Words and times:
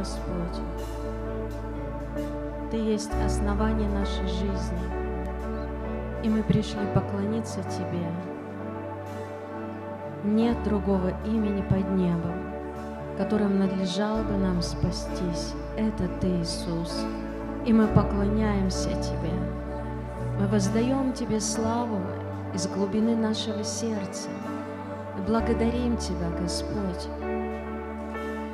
Господь. 0.00 0.62
Ты 2.70 2.78
есть 2.78 3.12
основание 3.22 3.88
нашей 3.90 4.26
жизни, 4.28 4.80
и 6.22 6.28
мы 6.30 6.42
пришли 6.42 6.80
поклониться 6.94 7.60
Тебе. 7.64 8.06
Нет 10.24 10.56
другого 10.64 11.12
имени 11.26 11.60
под 11.60 11.90
небом, 11.90 12.32
которым 13.18 13.58
надлежало 13.58 14.22
бы 14.22 14.38
нам 14.38 14.62
спастись. 14.62 15.52
Это 15.76 16.08
Ты, 16.18 16.28
Иисус, 16.40 17.04
и 17.66 17.72
мы 17.74 17.86
поклоняемся 17.88 18.88
Тебе. 19.02 19.34
Мы 20.38 20.46
воздаем 20.46 21.12
Тебе 21.12 21.40
славу 21.40 22.00
из 22.54 22.66
глубины 22.68 23.14
нашего 23.14 23.62
сердца 23.62 24.30
благодарим 25.26 25.98
Тебя, 25.98 26.30
Господь, 26.40 27.06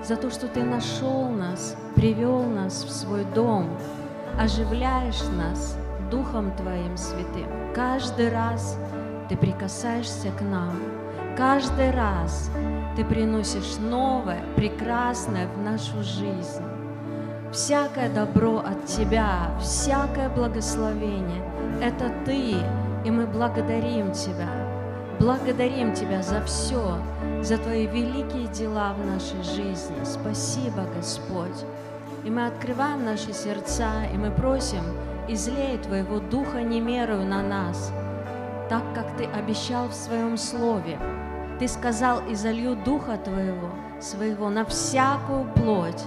за 0.07 0.17
то, 0.17 0.31
что 0.31 0.47
Ты 0.47 0.63
нашел 0.63 1.29
нас, 1.29 1.77
привел 1.97 2.45
нас 2.45 2.85
в 2.85 2.91
свой 2.91 3.25
дом, 3.35 3.69
оживляешь 4.39 5.23
нас 5.37 5.77
Духом 6.11 6.55
Твоим 6.57 6.97
Святым. 6.97 7.49
Каждый 7.75 8.31
раз 8.31 8.79
Ты 9.29 9.37
прикасаешься 9.37 10.31
к 10.31 10.43
нам, 10.43 10.77
каждый 11.37 11.91
раз 11.91 12.51
Ты 12.95 13.05
приносишь 13.05 13.79
новое, 13.81 14.45
прекрасное 14.55 15.49
в 15.49 15.59
нашу 15.59 16.03
жизнь. 16.05 16.63
Всякое 17.51 18.09
добро 18.09 18.59
от 18.59 18.87
Тебя, 18.87 19.51
всякое 19.61 20.29
благословение– 20.29 21.43
это 21.83 22.13
Ты, 22.25 22.55
и 23.05 23.11
мы 23.11 23.27
благодарим 23.27 24.13
Тебя. 24.13 24.51
Благодарим 25.19 25.95
Тебя 25.95 26.23
за 26.23 26.45
все, 26.45 26.99
за 27.47 27.59
Твои 27.59 27.87
великие 27.87 28.49
дела 28.49 28.93
в 28.95 29.07
нашей 29.07 29.41
жизни. 29.45 30.03
Спасибо, 30.05 30.85
Господь. 30.97 31.65
И 32.25 32.31
мы 32.31 32.45
открываем 32.45 33.05
наши 33.05 33.33
сердца, 33.33 34.05
и 34.13 34.17
мы 34.17 34.33
просим, 34.33 34.83
излей 35.29 35.79
Твоего 35.79 36.19
Духа 36.19 36.63
немерою 36.63 37.25
на 37.25 37.43
нас, 37.43 37.93
так 38.69 38.83
как 38.97 39.07
Ты 39.17 39.27
обещал 39.27 39.87
в 39.87 39.95
Своем 39.95 40.37
Слове. 40.37 40.99
Ты 41.61 41.69
сказал, 41.69 42.21
и 42.29 42.35
залью 42.35 42.75
Духа 42.85 43.17
Твоего, 43.17 43.71
своего 44.01 44.51
на 44.51 44.65
всякую 44.65 45.45
плоть. 45.55 46.03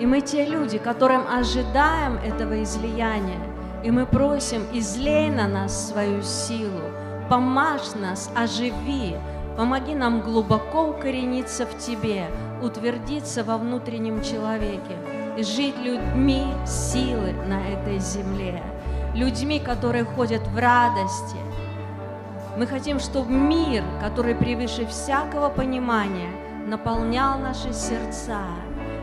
И 0.00 0.04
мы 0.04 0.20
те 0.20 0.44
люди, 0.44 0.76
которым 0.76 1.22
ожидаем 1.34 2.16
этого 2.16 2.62
излияния, 2.62 3.40
и 3.82 3.90
мы 3.90 4.04
просим, 4.04 4.66
излей 4.74 5.30
на 5.30 5.48
нас 5.48 5.88
свою 5.88 6.20
силу, 6.22 6.82
помажь 7.30 7.94
нас, 7.94 8.30
оживи, 8.36 9.16
помоги 9.56 9.94
нам 9.94 10.20
глубоко 10.20 10.88
укорениться 10.88 11.66
в 11.66 11.78
Тебе, 11.78 12.26
утвердиться 12.62 13.44
во 13.44 13.58
внутреннем 13.58 14.22
человеке 14.22 14.96
и 15.36 15.42
жить 15.42 15.76
людьми 15.78 16.44
силы 16.66 17.32
на 17.46 17.66
этой 17.68 17.98
земле, 17.98 18.62
людьми, 19.14 19.60
которые 19.60 20.04
ходят 20.04 20.46
в 20.48 20.58
радости. 20.58 21.36
Мы 22.56 22.66
хотим, 22.66 23.00
чтобы 23.00 23.32
мир, 23.32 23.82
который 24.00 24.34
превыше 24.34 24.86
всякого 24.86 25.48
понимания, 25.48 26.30
наполнял 26.66 27.38
наши 27.38 27.72
сердца. 27.72 28.40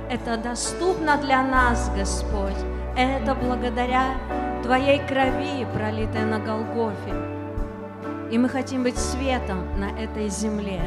Это 0.10 0.38
доступно 0.38 1.18
для 1.18 1.44
нас, 1.44 1.92
Господь. 1.96 2.58
Это 2.96 3.36
благодаря 3.36 4.16
Твоей 4.64 5.00
крови, 5.00 5.66
пролитой 5.74 6.26
на 6.26 6.40
Голгофе. 6.40 7.29
И 8.32 8.38
мы 8.38 8.50
хотим 8.50 8.84
быть 8.84 8.98
светом 8.98 9.80
на 9.80 9.90
этой 10.00 10.30
земле, 10.30 10.82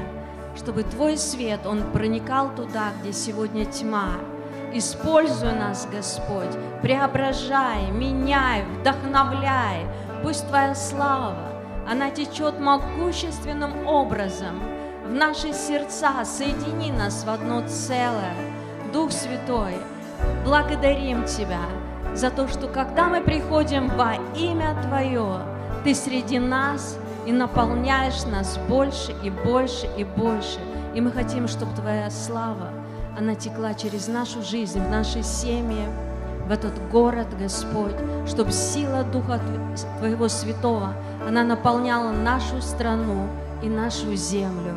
чтобы 0.56 0.82
Твой 0.82 1.16
свет, 1.16 1.66
он 1.66 1.82
проникал 1.92 2.54
туда, 2.54 2.90
где 3.00 3.12
сегодня 3.12 3.64
тьма. 3.64 4.14
Используй 4.72 5.52
нас, 5.52 5.88
Господь, 5.90 6.56
преображай, 6.82 7.90
меняй, 7.90 8.64
вдохновляй. 8.64 9.86
Пусть 10.22 10.46
Твоя 10.48 10.74
слава, 10.74 11.52
она 11.88 12.10
течет 12.10 12.60
могущественным 12.60 13.86
образом 13.86 14.60
в 15.06 15.12
наши 15.12 15.52
сердца, 15.52 16.24
соедини 16.24 16.92
нас 16.92 17.24
в 17.24 17.30
одно 17.30 17.66
целое. 17.66 18.34
Дух 18.92 19.10
Святой, 19.10 19.74
благодарим 20.44 21.24
Тебя– 21.24 21.60
за 22.14 22.30
то, 22.30 22.46
что 22.48 22.68
когда 22.68 23.08
мы 23.08 23.22
приходим 23.22 23.88
во 23.88 24.14
имя 24.36 24.76
Твое, 24.82 25.40
Ты 25.84 25.94
среди 25.94 26.38
нас 26.38 26.98
и 27.26 27.32
наполняешь 27.32 28.24
нас 28.24 28.58
больше 28.68 29.14
и 29.22 29.30
больше 29.30 29.88
и 29.96 30.04
больше. 30.04 30.58
И 30.94 31.00
мы 31.00 31.10
хотим, 31.10 31.48
чтобы 31.48 31.74
Твоя 31.74 32.10
слава, 32.10 32.70
она 33.16 33.34
текла 33.34 33.74
через 33.74 34.08
нашу 34.08 34.42
жизнь, 34.42 34.80
в 34.80 34.90
наши 34.90 35.22
семьи, 35.22 35.86
в 36.46 36.50
этот 36.50 36.72
город, 36.90 37.28
Господь, 37.38 37.94
чтобы 38.26 38.52
сила 38.52 39.04
Духа 39.04 39.40
Твоего 39.98 40.28
Святого, 40.28 40.94
она 41.26 41.44
наполняла 41.44 42.10
нашу 42.10 42.60
страну 42.60 43.28
и 43.62 43.68
нашу 43.68 44.14
землю. 44.16 44.74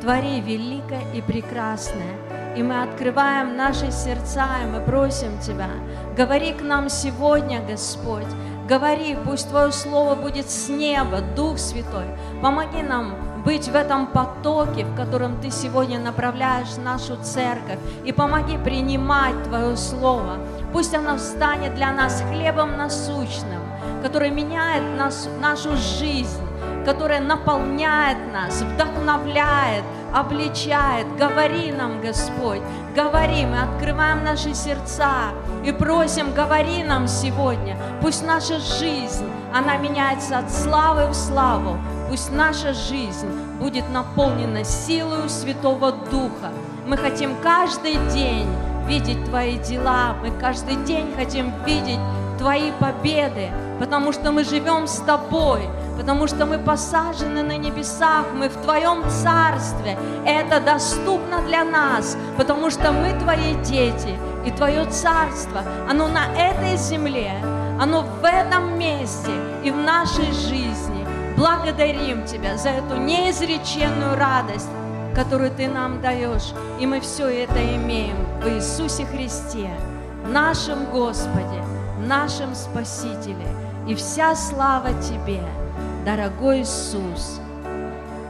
Твори 0.00 0.40
великое 0.40 1.02
и 1.14 1.22
прекрасное, 1.22 2.18
и 2.56 2.62
мы 2.62 2.82
открываем 2.82 3.56
наши 3.56 3.90
сердца, 3.90 4.46
и 4.62 4.66
мы 4.66 4.80
просим 4.80 5.38
Тебя, 5.40 5.70
говори 6.16 6.52
к 6.52 6.62
нам 6.62 6.88
сегодня, 6.88 7.62
Господь, 7.66 8.26
говори, 8.68 9.16
пусть 9.24 9.48
Твое 9.48 9.72
Слово 9.72 10.14
будет 10.14 10.50
с 10.50 10.68
неба, 10.68 11.20
Дух 11.36 11.58
Святой, 11.58 12.06
помоги 12.42 12.82
нам 12.82 13.14
быть 13.44 13.68
в 13.68 13.74
этом 13.74 14.06
потоке, 14.06 14.84
в 14.84 14.96
котором 14.96 15.40
Ты 15.40 15.50
сегодня 15.50 15.98
направляешь 15.98 16.76
нашу 16.76 17.16
церковь, 17.22 17.78
и 18.04 18.12
помоги 18.12 18.56
принимать 18.56 19.42
Твое 19.44 19.76
Слово. 19.76 20.38
Пусть 20.72 20.94
оно 20.94 21.18
станет 21.18 21.74
для 21.74 21.92
нас 21.92 22.22
хлебом 22.30 22.76
насущным, 22.76 23.60
который 24.02 24.30
меняет 24.30 24.98
нас, 24.98 25.28
нашу 25.40 25.76
жизнь, 25.76 26.40
которая 26.84 27.20
наполняет 27.20 28.18
нас, 28.32 28.62
вдохновляет, 28.62 29.84
обличает. 30.14 31.06
Говори 31.16 31.72
нам, 31.72 32.00
Господь, 32.00 32.60
говори, 32.94 33.44
мы 33.46 33.60
открываем 33.62 34.24
наши 34.24 34.54
сердца 34.54 35.32
и 35.64 35.72
просим, 35.72 36.32
говори 36.32 36.82
нам 36.84 37.08
сегодня. 37.08 37.76
Пусть 38.00 38.24
наша 38.24 38.60
жизнь, 38.60 39.28
она 39.52 39.76
меняется 39.76 40.38
от 40.38 40.50
славы 40.50 41.08
в 41.08 41.14
славу. 41.14 41.78
Пусть 42.08 42.32
наша 42.32 42.72
жизнь 42.72 43.28
будет 43.58 43.88
наполнена 43.90 44.64
силой 44.64 45.28
Святого 45.28 45.92
Духа. 45.92 46.52
Мы 46.86 46.96
хотим 46.96 47.34
каждый 47.42 47.96
день 48.12 48.46
видеть 48.86 49.24
Твои 49.24 49.58
дела, 49.58 50.14
мы 50.22 50.30
каждый 50.38 50.76
день 50.84 51.12
хотим 51.16 51.52
видеть 51.64 51.98
Твои 52.38 52.70
победы, 52.72 53.50
потому 53.78 54.12
что 54.12 54.32
мы 54.32 54.44
живем 54.44 54.86
с 54.86 54.98
Тобой, 55.00 55.68
потому 55.96 56.26
что 56.26 56.46
мы 56.46 56.58
посажены 56.58 57.42
на 57.42 57.56
небесах, 57.56 58.26
мы 58.34 58.48
в 58.48 58.56
Твоем 58.62 59.02
Царстве. 59.08 59.98
Это 60.26 60.60
доступно 60.60 61.42
для 61.42 61.64
нас, 61.64 62.16
потому 62.36 62.70
что 62.70 62.92
мы 62.92 63.12
Твои 63.18 63.54
дети, 63.64 64.16
и 64.44 64.50
Твое 64.50 64.84
Царство, 64.86 65.62
оно 65.88 66.08
на 66.08 66.26
этой 66.36 66.76
земле, 66.76 67.32
оно 67.80 68.02
в 68.02 68.24
этом 68.24 68.78
месте 68.78 69.32
и 69.62 69.70
в 69.70 69.76
нашей 69.76 70.30
жизни. 70.32 71.06
Благодарим 71.36 72.24
Тебя 72.24 72.56
за 72.56 72.70
эту 72.70 72.96
неизреченную 72.96 74.16
радость, 74.16 74.68
которую 75.14 75.50
Ты 75.50 75.68
нам 75.68 76.00
даешь, 76.00 76.52
и 76.78 76.86
мы 76.86 77.00
все 77.00 77.28
это 77.28 77.58
имеем 77.76 78.16
в 78.42 78.48
Иисусе 78.48 79.06
Христе, 79.06 79.70
нашем 80.28 80.90
Господе, 80.90 81.64
нашем 82.06 82.54
Спасителе, 82.54 83.46
и 83.86 83.94
вся 83.94 84.34
слава 84.34 84.90
Тебе– 85.02 85.42
дорогой 86.04 86.60
Иисус. 86.62 87.40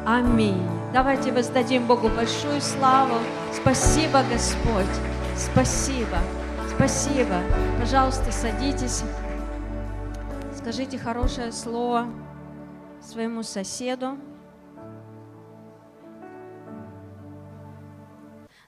Аминь. 0.07 0.63
Давайте 0.93 1.33
воздадим 1.33 1.87
Богу 1.87 2.09
большую 2.09 2.61
славу. 2.61 3.19
Спасибо, 3.53 4.23
Господь. 4.31 4.95
Спасибо. 5.37 6.19
Спасибо. 6.77 7.41
Пожалуйста, 7.81 8.31
садитесь. 8.31 9.03
Скажите 10.57 10.99
хорошее 10.99 11.51
слово 11.53 12.07
своему 13.03 13.43
соседу. 13.43 14.19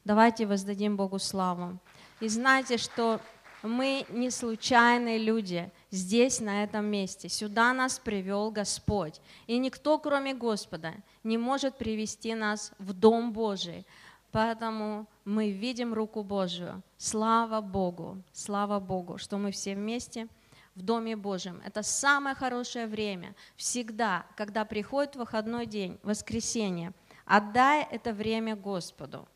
Давайте 0.04 0.46
воздадим 0.46 0.96
Богу 0.96 1.18
славу. 1.18 1.78
И 2.20 2.28
знайте, 2.28 2.76
что 2.76 3.20
мы 3.62 4.04
не 4.08 4.30
случайные 4.30 5.18
люди 5.18 5.70
здесь, 5.90 6.40
на 6.40 6.64
этом 6.64 6.86
месте. 6.86 7.28
Сюда 7.28 7.72
нас 7.72 7.98
привел 7.98 8.50
Господь. 8.50 9.20
И 9.46 9.58
никто, 9.58 9.98
кроме 9.98 10.34
Господа, 10.34 10.94
не 11.24 11.38
может 11.38 11.76
привести 11.78 12.34
нас 12.34 12.72
в 12.78 12.92
Дом 12.92 13.32
Божий. 13.32 13.86
Поэтому 14.32 15.06
мы 15.24 15.50
видим 15.50 15.94
руку 15.94 16.22
Божию. 16.22 16.82
Слава 16.98 17.60
Богу, 17.60 18.22
слава 18.32 18.80
Богу, 18.80 19.18
что 19.18 19.38
мы 19.38 19.50
все 19.50 19.74
вместе 19.74 20.28
в 20.74 20.82
Доме 20.82 21.16
Божьем. 21.16 21.62
Это 21.64 21.82
самое 21.82 22.36
хорошее 22.36 22.86
время. 22.86 23.34
Всегда, 23.56 24.26
когда 24.36 24.64
приходит 24.64 25.16
выходной 25.16 25.64
день, 25.66 25.98
воскресенье, 26.02 26.92
отдай 27.24 27.86
это 27.90 28.12
время 28.12 28.56
Господу. 28.56 29.26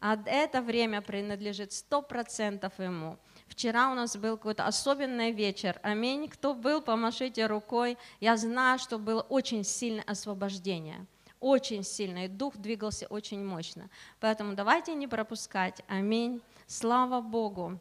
а 0.00 0.18
это 0.26 0.62
время 0.62 1.00
принадлежит 1.02 1.72
сто 1.72 2.02
процентов 2.02 2.72
Ему. 2.78 3.18
Вчера 3.50 3.90
у 3.90 3.94
нас 3.94 4.16
был 4.16 4.36
какой-то 4.36 4.64
особенный 4.64 5.32
вечер. 5.32 5.80
Аминь. 5.82 6.28
Кто 6.28 6.54
был, 6.54 6.80
помашите 6.80 7.46
рукой. 7.46 7.98
Я 8.20 8.36
знаю, 8.36 8.78
что 8.78 8.96
было 8.96 9.22
очень 9.22 9.64
сильное 9.64 10.04
освобождение. 10.04 11.04
Очень 11.40 11.82
сильно. 11.82 12.26
И 12.26 12.28
дух 12.28 12.56
двигался 12.56 13.06
очень 13.08 13.44
мощно. 13.44 13.90
Поэтому 14.20 14.54
давайте 14.54 14.94
не 14.94 15.08
пропускать. 15.08 15.82
Аминь. 15.88 16.40
Слава 16.68 17.20
Богу. 17.20 17.80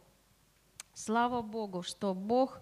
Слава 0.95 1.43
Богу, 1.43 1.83
что 1.83 2.15
Бог 2.15 2.61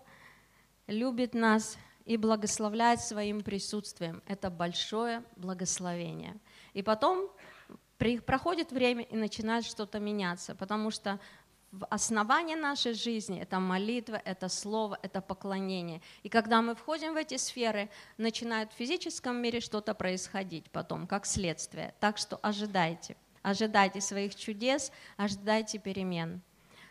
любит 0.88 1.34
нас 1.34 1.78
и 2.04 2.18
благословляет 2.18 3.00
своим 3.00 3.42
присутствием. 3.42 4.22
Это 4.28 4.50
большое 4.50 5.24
благословение. 5.38 6.36
И 6.74 6.84
потом 6.84 7.30
проходит 8.26 8.74
время 8.74 9.04
и 9.04 9.16
начинает 9.16 9.64
что-то 9.66 10.00
меняться, 10.00 10.56
потому 10.56 10.92
что 10.92 11.20
в 11.72 11.86
основании 11.86 12.56
нашей 12.56 12.94
жизни 12.94 13.40
это 13.42 13.60
молитва, 13.60 14.22
это 14.24 14.50
слово, 14.50 14.98
это 15.02 15.22
поклонение. 15.22 16.02
И 16.24 16.30
когда 16.30 16.62
мы 16.62 16.76
входим 16.76 17.14
в 17.14 17.18
эти 17.18 17.38
сферы, 17.38 17.90
начинает 18.18 18.72
в 18.72 18.76
физическом 18.76 19.42
мире 19.42 19.60
что-то 19.60 19.94
происходить 19.94 20.70
потом, 20.72 21.08
как 21.08 21.26
следствие. 21.26 21.94
Так 22.00 22.18
что 22.18 22.38
ожидайте, 22.42 23.18
ожидайте 23.42 24.02
своих 24.02 24.36
чудес, 24.36 24.92
ожидайте 25.18 25.78
перемен. 25.78 26.42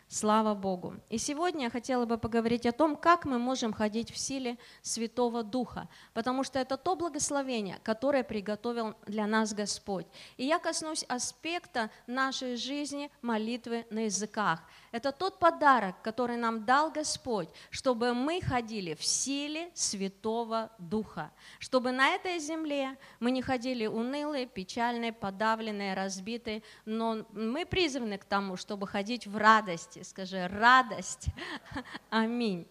Слава 0.09 0.55
Богу. 0.55 0.95
И 1.09 1.17
сегодня 1.17 1.65
я 1.65 1.69
хотела 1.69 2.05
бы 2.05 2.17
поговорить 2.17 2.65
о 2.65 2.71
том, 2.71 2.95
как 2.95 3.25
мы 3.25 3.39
можем 3.39 3.73
ходить 3.73 4.09
в 4.09 4.17
силе 4.17 4.57
Святого 4.81 5.43
Духа, 5.43 5.89
потому 6.13 6.45
что 6.45 6.59
это 6.59 6.77
то 6.77 6.95
благословение, 6.95 7.77
которое 7.83 8.23
приготовил 8.23 8.95
для 9.05 9.27
нас 9.27 9.53
Господь. 9.53 10.07
И 10.37 10.45
я 10.45 10.59
коснусь 10.59 11.03
аспекта 11.09 11.91
нашей 12.07 12.55
жизни 12.55 13.11
молитвы 13.21 13.85
на 13.89 14.05
языках. 14.05 14.63
Это 14.91 15.11
тот 15.11 15.39
подарок, 15.39 16.01
который 16.01 16.37
нам 16.37 16.65
дал 16.65 16.91
Господь, 16.91 17.49
чтобы 17.69 18.13
мы 18.13 18.41
ходили 18.41 18.93
в 18.93 19.03
силе 19.03 19.69
Святого 19.73 20.71
Духа, 20.77 21.31
чтобы 21.59 21.91
на 21.91 22.09
этой 22.09 22.39
земле 22.39 22.97
мы 23.19 23.31
не 23.31 23.41
ходили 23.41 23.85
унылые, 23.85 24.45
печальные, 24.45 25.11
подавленные, 25.11 25.93
разбитые, 25.93 26.63
но 26.85 27.25
мы 27.31 27.65
призваны 27.65 28.17
к 28.17 28.25
тому, 28.25 28.55
чтобы 28.55 28.87
ходить 28.87 29.27
в 29.27 29.35
радости. 29.37 30.03
Скажи, 30.03 30.47
радость. 30.47 31.27
Аминь. 32.09 32.67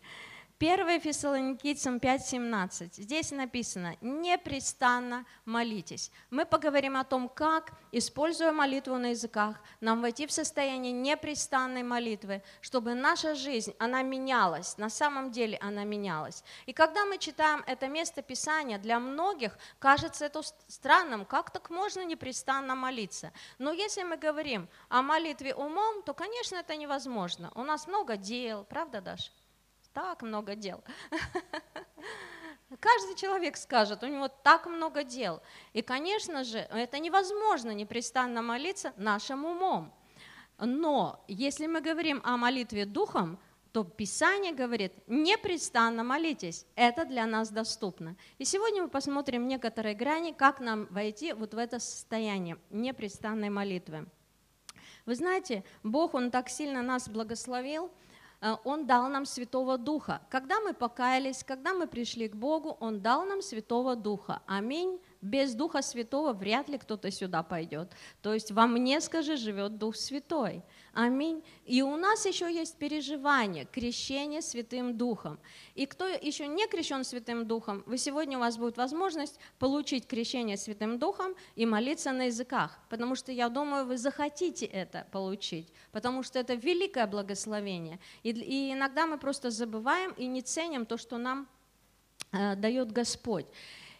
1 0.58 1.00
Фессалоникийцам 1.00 1.98
5.17. 1.98 3.02
Здесь 3.02 3.30
написано, 3.30 3.94
непрестанно 4.00 5.26
молитесь. 5.44 6.10
Мы 6.30 6.46
поговорим 6.46 6.96
о 6.96 7.04
том, 7.04 7.28
как, 7.28 7.72
используя 7.92 8.52
молитву 8.52 8.96
на 8.96 9.10
языках, 9.10 9.56
нам 9.82 10.00
войти 10.00 10.26
в 10.26 10.32
состояние 10.32 10.92
непрестанной 10.92 11.82
молитвы, 11.82 12.42
чтобы 12.62 12.94
наша 12.94 13.34
жизнь, 13.34 13.74
она 13.78 14.00
менялась, 14.00 14.78
на 14.78 14.88
самом 14.88 15.30
деле 15.30 15.58
она 15.60 15.84
менялась. 15.84 16.42
И 16.64 16.72
когда 16.72 17.04
мы 17.04 17.18
читаем 17.18 17.62
это 17.66 17.88
место 17.88 18.22
Писания, 18.22 18.78
для 18.78 18.98
многих 18.98 19.58
кажется 19.78 20.24
это 20.24 20.40
странным, 20.68 21.26
как 21.26 21.50
так 21.50 21.68
можно 21.68 22.02
непрестанно 22.02 22.74
молиться. 22.74 23.30
Но 23.58 23.72
если 23.72 24.04
мы 24.04 24.16
говорим 24.16 24.70
о 24.88 25.02
молитве 25.02 25.54
умом, 25.54 26.02
то, 26.02 26.14
конечно, 26.14 26.56
это 26.56 26.76
невозможно. 26.76 27.52
У 27.54 27.62
нас 27.62 27.86
много 27.86 28.16
дел, 28.16 28.64
правда, 28.64 29.02
Даша? 29.02 29.30
Так 29.96 30.20
много 30.20 30.54
дел. 30.54 30.84
Каждый 32.80 33.16
человек 33.16 33.56
скажет, 33.56 34.02
у 34.02 34.06
него 34.06 34.28
так 34.28 34.66
много 34.66 35.04
дел. 35.04 35.40
И, 35.72 35.80
конечно 35.80 36.44
же, 36.44 36.58
это 36.58 36.98
невозможно 36.98 37.70
непрестанно 37.70 38.42
молиться 38.42 38.92
нашим 38.98 39.46
умом. 39.46 39.94
Но 40.58 41.24
если 41.28 41.66
мы 41.66 41.80
говорим 41.80 42.20
о 42.24 42.36
молитве 42.36 42.84
духом, 42.84 43.38
то 43.72 43.84
Писание 43.84 44.52
говорит, 44.52 44.92
непрестанно 45.06 46.04
молитесь, 46.04 46.66
это 46.74 47.06
для 47.06 47.24
нас 47.24 47.48
доступно. 47.48 48.16
И 48.36 48.44
сегодня 48.44 48.82
мы 48.82 48.88
посмотрим 48.88 49.48
некоторые 49.48 49.94
грани, 49.94 50.32
как 50.32 50.60
нам 50.60 50.86
войти 50.90 51.32
вот 51.32 51.54
в 51.54 51.58
это 51.58 51.78
состояние 51.78 52.58
непрестанной 52.68 53.48
молитвы. 53.48 54.06
Вы 55.06 55.14
знаете, 55.14 55.64
Бог, 55.82 56.12
Он 56.12 56.30
так 56.30 56.50
сильно 56.50 56.82
нас 56.82 57.08
благословил– 57.08 57.90
он 58.64 58.86
дал 58.86 59.08
нам 59.08 59.24
Святого 59.24 59.78
Духа. 59.78 60.20
Когда 60.30 60.60
мы 60.60 60.74
покаялись, 60.74 61.42
когда 61.42 61.72
мы 61.72 61.86
пришли 61.86 62.28
к 62.28 62.36
Богу, 62.36 62.76
Он 62.80 63.00
дал 63.00 63.24
нам 63.24 63.42
Святого 63.42 63.96
Духа. 63.96 64.42
Аминь 64.46 65.00
без 65.26 65.54
Духа 65.54 65.82
Святого 65.82 66.32
вряд 66.32 66.68
ли 66.68 66.78
кто-то 66.78 67.10
сюда 67.10 67.42
пойдет. 67.42 67.92
То 68.22 68.32
есть 68.32 68.52
во 68.52 68.66
мне, 68.66 69.00
скажи, 69.00 69.36
живет 69.36 69.76
Дух 69.78 69.96
Святой. 69.96 70.62
Аминь. 70.92 71.42
И 71.66 71.82
у 71.82 71.96
нас 71.96 72.24
еще 72.24 72.52
есть 72.52 72.78
переживание, 72.78 73.66
крещение 73.66 74.40
Святым 74.40 74.96
Духом. 74.96 75.38
И 75.74 75.84
кто 75.84 76.06
еще 76.06 76.46
не 76.46 76.66
крещен 76.66 77.04
Святым 77.04 77.46
Духом, 77.46 77.82
вы 77.86 77.98
сегодня 77.98 78.38
у 78.38 78.40
вас 78.40 78.56
будет 78.56 78.78
возможность 78.78 79.38
получить 79.58 80.06
крещение 80.06 80.56
Святым 80.56 80.98
Духом 80.98 81.34
и 81.54 81.66
молиться 81.66 82.12
на 82.12 82.24
языках, 82.24 82.78
потому 82.88 83.14
что 83.14 83.32
я 83.32 83.48
думаю, 83.48 83.84
вы 83.84 83.98
захотите 83.98 84.64
это 84.64 85.06
получить, 85.12 85.68
потому 85.92 86.22
что 86.22 86.38
это 86.38 86.54
великое 86.54 87.06
благословение. 87.06 87.98
И, 88.22 88.30
и 88.30 88.72
иногда 88.72 89.06
мы 89.06 89.18
просто 89.18 89.50
забываем 89.50 90.12
и 90.12 90.26
не 90.26 90.40
ценим 90.40 90.86
то, 90.86 90.96
что 90.96 91.18
нам 91.18 91.46
э, 92.32 92.56
дает 92.56 92.92
Господь. 92.92 93.46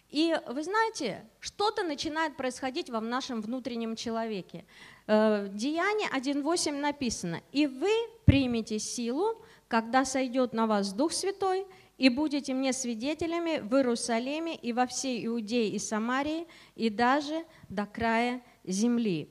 И 0.09 0.33
вы 0.47 0.63
знаете, 0.63 1.25
что-то 1.41 1.83
начинает 1.83 2.37
происходить 2.37 2.89
во 2.89 3.01
нашем 3.01 3.41
внутреннем 3.41 3.95
человеке. 3.95 4.65
Э, 5.05 5.49
Деяние 5.51 6.07
1.8 6.09 6.79
написано, 6.79 7.41
«И 7.51 7.67
вы 7.67 7.91
примете 8.25 8.79
силу, 8.79 9.43
когда 9.67 10.05
сойдет 10.05 10.53
на 10.53 10.65
вас 10.65 10.93
Дух 10.93 11.11
Святой, 11.11 11.67
и 11.97 12.09
будете 12.09 12.53
мне 12.53 12.71
свидетелями 12.71 13.59
в 13.59 13.73
Иерусалиме 13.75 14.55
и 14.55 14.71
во 14.71 14.85
всей 14.85 15.25
Иудее 15.25 15.69
и 15.69 15.79
Самарии, 15.79 16.47
и 16.75 16.89
даже 16.89 17.45
до 17.67 17.85
края 17.85 18.41
земли». 18.63 19.29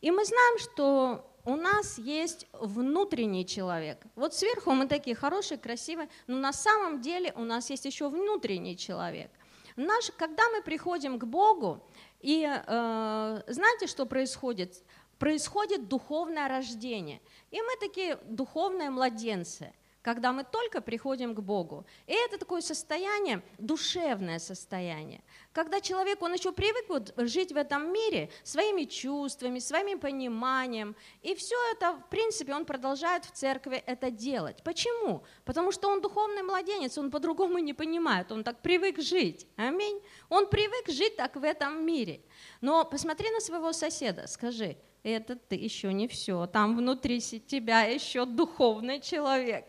И 0.00 0.10
мы 0.10 0.24
знаем, 0.24 0.58
что 0.58 1.30
у 1.44 1.56
нас 1.56 1.98
есть 1.98 2.46
внутренний 2.52 3.44
человек. 3.44 3.98
Вот 4.14 4.34
сверху 4.34 4.70
мы 4.72 4.86
такие 4.86 5.14
хорошие, 5.14 5.58
красивые, 5.58 6.08
но 6.26 6.38
на 6.38 6.54
самом 6.54 7.02
деле 7.02 7.34
у 7.36 7.44
нас 7.44 7.68
есть 7.68 7.84
еще 7.84 8.08
внутренний 8.08 8.78
человек– 8.78 9.30
Наш, 9.76 10.10
когда 10.16 10.48
мы 10.50 10.62
приходим 10.62 11.18
к 11.18 11.24
Богу, 11.24 11.84
и 12.20 12.44
э, 12.44 13.42
знаете, 13.46 13.86
что 13.86 14.06
происходит? 14.06 14.82
Происходит 15.18 15.88
духовное 15.88 16.48
рождение. 16.48 17.20
И 17.50 17.60
мы 17.60 17.76
такие 17.80 18.16
духовные 18.24 18.90
младенцы– 18.90 19.72
когда 20.04 20.32
мы 20.32 20.44
только 20.44 20.82
приходим 20.82 21.34
к 21.34 21.40
Богу. 21.40 21.86
И 22.06 22.12
это 22.12 22.36
такое 22.36 22.60
состояние, 22.60 23.42
душевное 23.58 24.38
состояние, 24.38 25.22
когда 25.52 25.80
человек, 25.80 26.20
он 26.20 26.34
еще 26.34 26.52
привык 26.52 26.84
вот 26.88 27.14
жить 27.16 27.52
в 27.52 27.56
этом 27.56 27.90
мире 27.90 28.30
своими 28.42 28.84
чувствами, 28.84 29.58
своим 29.58 29.98
пониманием, 29.98 30.94
и 31.22 31.34
все 31.34 31.56
это, 31.72 31.94
в 31.94 32.10
принципе, 32.10 32.54
он 32.54 32.66
продолжает 32.66 33.24
в 33.24 33.30
церкви 33.30 33.82
это 33.86 34.10
делать. 34.10 34.62
Почему? 34.62 35.24
Потому 35.46 35.72
что 35.72 35.88
он 35.88 36.02
духовный 36.02 36.42
младенец, 36.42 36.98
он 36.98 37.10
по-другому 37.10 37.58
не 37.58 37.72
понимает, 37.72 38.30
он 38.30 38.44
так 38.44 38.60
привык 38.60 39.00
жить. 39.00 39.46
Аминь. 39.56 40.02
Он 40.28 40.46
привык 40.46 40.88
жить 40.88 41.16
так 41.16 41.36
в 41.36 41.42
этом 41.42 41.86
мире. 41.86 42.20
Но 42.60 42.84
посмотри 42.84 43.30
на 43.30 43.40
своего 43.40 43.72
соседа, 43.72 44.26
скажи, 44.26 44.76
это 45.10 45.36
ты 45.36 45.54
еще 45.54 45.92
не 45.92 46.08
все. 46.08 46.46
Там 46.46 46.76
внутри 46.76 47.20
тебя 47.20 47.82
еще 47.82 48.24
духовный 48.24 49.00
человек. 49.00 49.66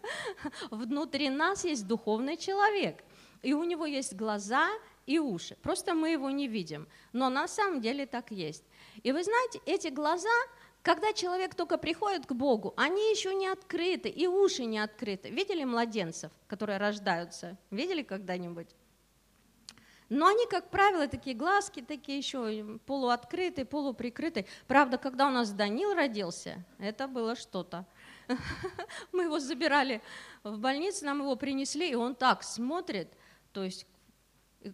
Внутри 0.70 1.30
нас 1.30 1.64
есть 1.64 1.86
духовный 1.86 2.36
человек. 2.36 3.04
И 3.42 3.54
у 3.54 3.64
него 3.64 3.86
есть 3.86 4.14
глаза 4.14 4.68
и 5.06 5.18
уши. 5.18 5.56
Просто 5.62 5.94
мы 5.94 6.10
его 6.10 6.30
не 6.30 6.48
видим. 6.48 6.88
Но 7.12 7.30
на 7.30 7.48
самом 7.48 7.80
деле 7.80 8.06
так 8.06 8.30
есть. 8.30 8.64
И 9.02 9.12
вы 9.12 9.22
знаете, 9.22 9.60
эти 9.66 9.88
глаза, 9.88 10.28
когда 10.82 11.12
человек 11.12 11.54
только 11.54 11.78
приходит 11.78 12.26
к 12.26 12.32
Богу, 12.32 12.74
они 12.76 13.10
еще 13.10 13.34
не 13.34 13.46
открыты, 13.46 14.08
и 14.08 14.26
уши 14.26 14.64
не 14.64 14.78
открыты. 14.78 15.30
Видели 15.30 15.64
младенцев, 15.64 16.32
которые 16.48 16.78
рождаются? 16.78 17.56
Видели 17.70 18.02
когда-нибудь? 18.02 18.68
Но 20.10 20.26
они, 20.26 20.44
как 20.48 20.70
правило, 20.70 21.06
такие 21.06 21.36
глазки, 21.36 21.80
такие 21.80 22.18
еще 22.18 22.78
полуоткрытые, 22.84 23.64
полуприкрытые. 23.64 24.44
Правда, 24.66 24.98
когда 24.98 25.28
у 25.28 25.30
нас 25.30 25.52
Данил 25.52 25.94
родился, 25.94 26.64
это 26.78 27.06
было 27.06 27.36
что-то. 27.36 27.86
Мы 29.12 29.24
его 29.24 29.38
забирали 29.38 30.02
в 30.42 30.58
больницу, 30.58 31.06
нам 31.06 31.20
его 31.20 31.36
принесли, 31.36 31.90
и 31.90 31.94
он 31.94 32.16
так 32.16 32.42
смотрит, 32.42 33.08
то 33.52 33.62
есть 33.62 33.86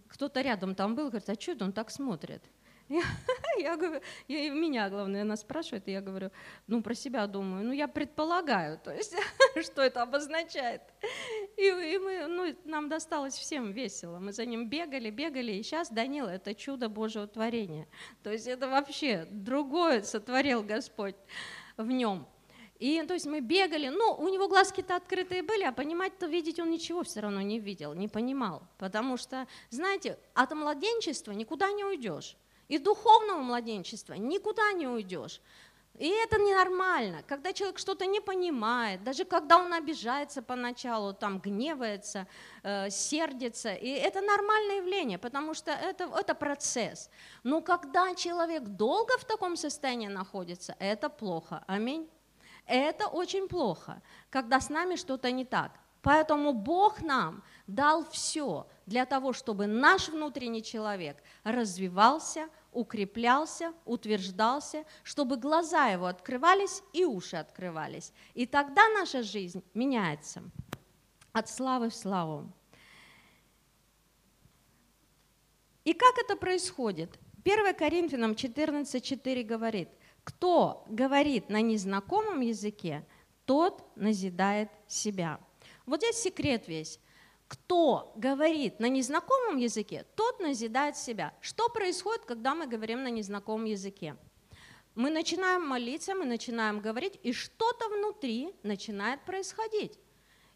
кто-то 0.09 0.41
рядом 0.41 0.75
там 0.75 0.95
был, 0.95 1.09
говорит, 1.09 1.29
а 1.29 1.41
что 1.41 1.53
это 1.53 1.65
он 1.67 1.73
так 1.73 1.91
смотрит? 1.91 2.43
Я 3.59 3.77
говорю, 3.77 4.01
и 4.29 4.51
меня, 4.51 4.89
главное, 4.89 5.23
она 5.23 5.37
спрашивает, 5.37 5.89
и 5.89 5.93
я 5.93 6.01
говорю, 6.01 6.31
ну, 6.67 6.83
про 6.83 6.95
себя 6.95 7.27
думаю, 7.27 7.65
ну, 7.65 7.73
я 7.73 7.89
предполагаю, 7.89 8.79
то 8.79 8.93
есть, 8.93 9.17
что 9.63 9.83
это 9.83 10.03
обозначает. 10.03 10.83
И, 11.57 11.63
и 11.63 11.99
мы, 11.99 12.27
ну, 12.27 12.57
нам 12.65 12.89
досталось 12.89 13.35
всем 13.35 13.73
весело, 13.73 14.19
мы 14.19 14.33
за 14.33 14.45
ним 14.45 14.69
бегали, 14.69 15.11
бегали, 15.11 15.53
и 15.53 15.63
сейчас 15.63 15.91
Данила– 15.91 16.29
это 16.31 16.55
чудо 16.55 16.89
Божьего 16.89 17.27
творения. 17.27 17.89
То 18.23 18.31
есть 18.31 18.47
это 18.47 18.69
вообще 18.69 19.27
другое 19.31 20.03
сотворил 20.03 20.63
Господь 20.63 21.17
в 21.77 21.91
нем. 21.91 22.27
И 22.79 23.03
то 23.09 23.15
есть 23.15 23.27
мы 23.27 23.41
бегали, 23.41 23.89
ну, 23.89 24.15
у 24.19 24.29
него 24.29 24.49
глазки-то 24.49 24.97
открытые 24.97 25.43
были, 25.43 25.65
а 25.65 25.73
понимать-то, 25.73 26.27
видеть 26.27 26.61
он 26.61 26.71
ничего 26.71 27.03
все 27.03 27.21
равно 27.21 27.41
не 27.41 27.59
видел, 27.59 27.95
не 27.95 28.07
понимал. 28.07 28.63
Потому 28.77 29.17
что, 29.17 29.47
знаете, 29.71 30.19
от 30.35 30.53
младенчества 30.53 31.33
никуда 31.33 31.73
не 31.73 31.85
уйдешь. 31.85 32.37
И 32.69 32.79
духовного 32.79 33.41
младенчества 33.41 34.15
никуда 34.15 34.73
не 34.73 34.87
уйдешь. 34.87 35.41
И 35.99 36.09
это 36.09 36.37
ненормально, 36.39 37.23
когда 37.27 37.53
человек 37.53 37.79
что-то 37.79 38.05
не 38.05 38.21
понимает, 38.21 39.03
даже 39.03 39.25
когда 39.25 39.57
он 39.57 39.73
обижается 39.73 40.43
поначалу, 40.43 41.15
там 41.15 41.39
гневается, 41.39 42.27
э, 42.63 42.91
сердится, 42.91 43.73
и 43.73 43.89
это 43.89 44.21
нормальное 44.21 44.77
явление, 44.77 45.19
потому 45.19 45.55
что 45.55 45.71
это, 45.71 46.05
это 46.05 46.35
процесс. 46.35 47.09
Но 47.45 47.63
когда 47.63 48.15
человек 48.15 48.63
долго 48.65 49.17
в 49.19 49.25
таком 49.25 49.57
состоянии 49.57 50.09
находится, 50.09 50.77
это 50.79 51.09
плохо. 51.09 51.65
Аминь. 51.67 52.07
Это 52.67 53.07
очень 53.07 53.49
плохо, 53.49 54.03
когда 54.29 54.61
с 54.61 54.69
нами 54.69 54.97
что-то 54.97 55.31
не 55.31 55.45
так. 55.45 55.71
Поэтому 56.03 56.53
Бог 56.53 57.03
нам 57.03 57.43
дал 57.67 58.05
все 58.11 58.67
для 58.87 59.07
того, 59.07 59.33
чтобы 59.33 59.67
наш 59.67 60.09
внутренний 60.09 60.63
человек 60.63 61.23
развивался, 61.45 62.49
укреплялся, 62.73 63.73
утверждался, 63.85 64.85
чтобы 65.03 65.37
глаза 65.37 65.89
его 65.89 66.07
открывались 66.07 66.83
и 66.93 67.05
уши 67.05 67.37
открывались. 67.37 68.13
И 68.35 68.47
тогда 68.47 68.89
наша 68.91 69.23
жизнь 69.23 69.63
меняется 69.75 70.43
от 71.33 71.49
славы 71.49 71.91
в 71.91 71.95
славу. 71.95 72.53
И 75.85 75.93
как 75.93 76.19
это 76.19 76.37
происходит? 76.37 77.19
1 77.45 77.75
Коринфянам 77.75 78.33
14.4 78.33 79.43
говорит– 79.45 79.89
кто 80.27 80.85
говорит 80.89 81.51
на 81.51 81.61
незнакомом 81.61 82.41
языке, 82.41 83.07
тот 83.45 83.85
назидает 83.95 84.69
себя. 84.89 85.39
Вот 85.87 86.01
здесь 86.01 86.17
секрет 86.17 86.67
весь. 86.67 86.99
Кто 87.49 88.13
говорит 88.17 88.81
на 88.81 88.89
незнакомом 88.89 89.57
языке, 89.59 90.05
тот 90.17 90.41
назидает 90.41 90.97
себя. 90.97 91.33
Что 91.41 91.69
происходит, 91.69 92.25
когда 92.25 92.55
мы 92.55 92.67
говорим 92.67 93.05
на 93.05 93.09
незнакомом 93.11 93.67
языке? 93.67 94.17
Мы 94.97 95.11
начинаем 95.11 95.67
молиться, 95.67 96.15
мы 96.15 96.25
начинаем 96.25 96.81
говорить, 96.81 97.21
и 97.23 97.33
что-то 97.33 97.89
внутри 97.89 98.55
начинает 98.63 99.25
происходить. 99.25 99.99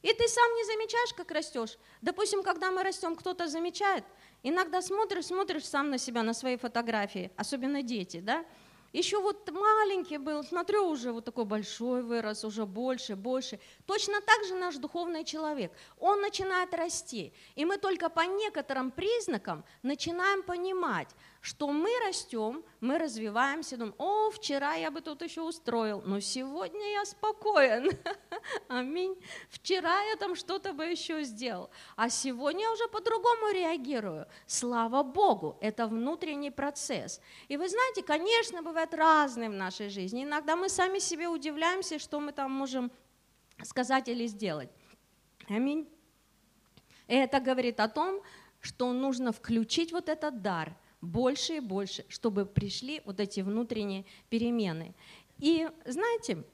И 0.02 0.08
ты 0.14 0.28
сам 0.28 0.54
не 0.54 0.64
замечаешь, 0.64 1.12
как 1.14 1.30
растешь. 1.30 1.76
Допустим, 2.00 2.42
когда 2.42 2.70
мы 2.70 2.82
растем, 2.82 3.14
кто-то 3.14 3.48
замечает. 3.48 4.04
Иногда 4.42 4.80
смотришь, 4.80 5.26
смотришь 5.26 5.66
сам 5.66 5.90
на 5.90 5.98
себя, 5.98 6.22
на 6.22 6.32
свои 6.32 6.56
фотографии, 6.56 7.30
особенно 7.36 7.82
дети, 7.82 8.20
да, 8.20 8.44
еще 8.92 9.20
вот 9.20 9.48
маленький 9.52 10.18
был, 10.18 10.42
смотрю, 10.42 10.88
уже 10.88 11.12
вот 11.12 11.24
такой 11.24 11.44
большой 11.44 12.02
вырос, 12.02 12.44
уже 12.44 12.66
больше, 12.66 13.14
больше. 13.14 13.60
Точно 13.86 14.20
так 14.20 14.44
же 14.44 14.54
наш 14.54 14.76
духовный 14.76 15.24
человек. 15.24 15.72
Он 15.98 16.20
начинает 16.20 16.74
расти. 16.74 17.32
И 17.54 17.64
мы 17.64 17.78
только 17.78 18.08
по 18.08 18.22
некоторым 18.22 18.90
признакам 18.90 19.64
начинаем 19.82 20.42
понимать, 20.42 21.08
что 21.40 21.68
мы 21.68 21.88
растем, 22.06 22.62
мы 22.80 22.98
развиваемся, 22.98 23.78
думаем, 23.78 23.94
о, 23.96 24.30
вчера 24.30 24.74
я 24.74 24.90
бы 24.90 25.00
тут 25.00 25.22
еще 25.22 25.40
устроил, 25.40 26.02
но 26.04 26.20
сегодня 26.20 26.92
я 26.92 27.04
спокоен. 27.06 27.90
Аминь. 28.68 29.16
Вчера 29.48 30.02
я 30.02 30.16
там 30.16 30.34
что-то 30.34 30.74
бы 30.74 30.84
еще 30.84 31.22
сделал, 31.24 31.70
а 31.96 32.10
сегодня 32.10 32.64
я 32.64 32.72
уже 32.72 32.86
по-другому 32.88 33.52
реагирую. 33.52 34.26
Слава 34.46 35.02
Богу, 35.02 35.56
это 35.62 35.86
внутренний 35.86 36.50
процесс. 36.50 37.22
И 37.48 37.56
вы 37.56 37.70
знаете, 37.70 38.02
конечно, 38.02 38.62
бывает 38.62 38.92
разные 38.92 39.48
в 39.48 39.54
нашей 39.54 39.88
жизни. 39.88 40.24
Иногда 40.24 40.56
мы 40.56 40.68
сами 40.68 40.98
себе 40.98 41.28
удивляемся, 41.28 41.98
что 41.98 42.20
мы 42.20 42.32
там 42.32 42.52
можем 42.52 42.92
сказать 43.62 44.08
или 44.08 44.26
сделать. 44.26 44.68
Аминь. 45.48 45.88
Это 47.06 47.40
говорит 47.40 47.80
о 47.80 47.88
том, 47.88 48.22
что 48.60 48.92
нужно 48.92 49.32
включить 49.32 49.90
вот 49.90 50.10
этот 50.10 50.42
дар– 50.42 50.76
больше 51.00 51.56
и 51.56 51.60
больше, 51.60 52.04
чтобы 52.08 52.46
пришли 52.46 53.02
вот 53.04 53.20
эти 53.20 53.40
внутренние 53.40 54.04
перемены. 54.28 54.94
И 55.38 55.68
знаете, 55.86 56.44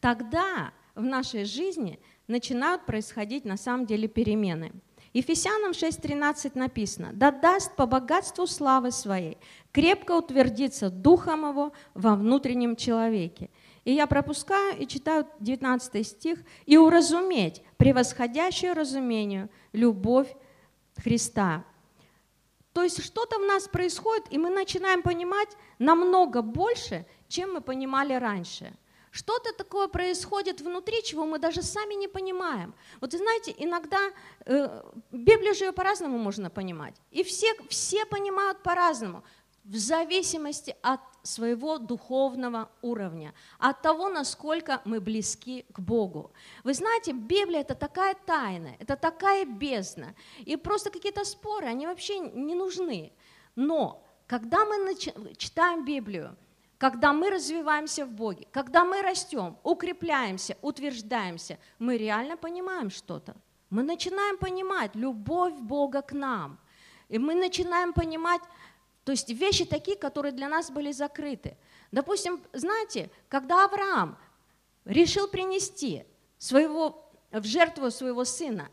тогда 0.00 0.72
в 0.94 1.02
нашей 1.02 1.44
жизни 1.44 1.98
начинают 2.26 2.86
происходить 2.86 3.44
на 3.44 3.56
самом 3.56 3.86
деле 3.86 4.08
перемены. 4.08 4.72
Ефесянам 5.12 5.72
6.13 5.72 6.52
написано, 6.56 7.10
«Да 7.12 7.30
даст 7.30 7.74
по 7.76 7.86
богатству 7.86 8.46
славы 8.46 8.90
своей 8.90 9.38
крепко 9.72 10.12
утвердиться 10.12 10.90
духом 10.90 11.48
его 11.48 11.72
во 11.94 12.14
внутреннем 12.14 12.76
человеке». 12.76 13.50
И 13.84 13.92
я 13.92 14.06
пропускаю 14.06 14.78
и 14.78 14.86
читаю 14.86 15.26
19 15.40 16.06
стих, 16.06 16.40
«И 16.66 16.76
уразуметь 16.76 17.62
превосходящую 17.78 18.74
разумению 18.74 19.48
любовь 19.72 20.28
Христа, 20.96 21.64
то 22.78 22.84
есть 22.84 23.02
что-то 23.04 23.38
в 23.40 23.44
нас 23.44 23.66
происходит, 23.66 24.26
и 24.30 24.38
мы 24.38 24.50
начинаем 24.50 25.02
понимать 25.02 25.48
намного 25.80 26.42
больше, 26.42 27.04
чем 27.26 27.54
мы 27.54 27.60
понимали 27.60 28.14
раньше. 28.14 28.72
Что-то 29.10 29.52
такое 29.52 29.88
происходит 29.88 30.60
внутри, 30.60 31.02
чего 31.02 31.26
мы 31.26 31.40
даже 31.40 31.62
сами 31.62 31.94
не 31.94 32.06
понимаем. 32.06 32.72
Вот 33.00 33.12
знаете, 33.12 33.52
иногда 33.58 33.98
э, 34.46 34.82
Библию 35.10 35.56
же 35.56 35.72
по-разному 35.72 36.18
можно 36.18 36.50
понимать. 36.50 36.94
И 37.10 37.24
все, 37.24 37.52
все 37.68 38.06
понимают 38.06 38.62
по-разному 38.62 39.24
в 39.64 39.76
зависимости 39.76 40.76
от 40.80 41.00
своего 41.22 41.78
духовного 41.78 42.70
уровня, 42.82 43.34
от 43.58 43.82
того, 43.82 44.08
насколько 44.08 44.80
мы 44.84 45.00
близки 45.00 45.64
к 45.72 45.80
Богу. 45.80 46.32
Вы 46.64 46.74
знаете, 46.74 47.12
Библия 47.12 47.60
это 47.60 47.74
такая 47.74 48.14
тайна, 48.26 48.70
это 48.78 48.96
такая 48.96 49.44
бездна, 49.44 50.14
и 50.38 50.56
просто 50.56 50.90
какие-то 50.90 51.24
споры, 51.24 51.66
они 51.66 51.86
вообще 51.86 52.18
не 52.18 52.54
нужны. 52.54 53.12
Но 53.56 54.02
когда 54.26 54.64
мы 54.64 54.94
читаем 55.36 55.84
Библию, 55.84 56.36
когда 56.78 57.12
мы 57.12 57.30
развиваемся 57.30 58.06
в 58.06 58.10
Боге, 58.10 58.46
когда 58.52 58.84
мы 58.84 59.02
растем, 59.02 59.56
укрепляемся, 59.64 60.56
утверждаемся, 60.62 61.58
мы 61.78 61.96
реально 61.96 62.36
понимаем 62.36 62.90
что-то. 62.90 63.34
Мы 63.70 63.82
начинаем 63.82 64.38
понимать 64.38 64.94
любовь 64.94 65.54
Бога 65.54 66.02
к 66.02 66.12
нам. 66.12 66.58
И 67.08 67.18
мы 67.18 67.34
начинаем 67.34 67.92
понимать 67.92 68.42
то 69.08 69.12
есть 69.12 69.30
вещи 69.30 69.64
такие, 69.64 69.96
которые 69.96 70.32
для 70.32 70.50
нас 70.50 70.70
были 70.70 70.92
закрыты. 70.92 71.56
Допустим, 71.92 72.42
знаете, 72.52 73.10
когда 73.30 73.64
Авраам 73.64 74.18
решил 74.84 75.28
принести 75.28 76.04
своего, 76.36 77.10
в 77.30 77.42
жертву 77.46 77.90
своего 77.90 78.24
сына, 78.26 78.68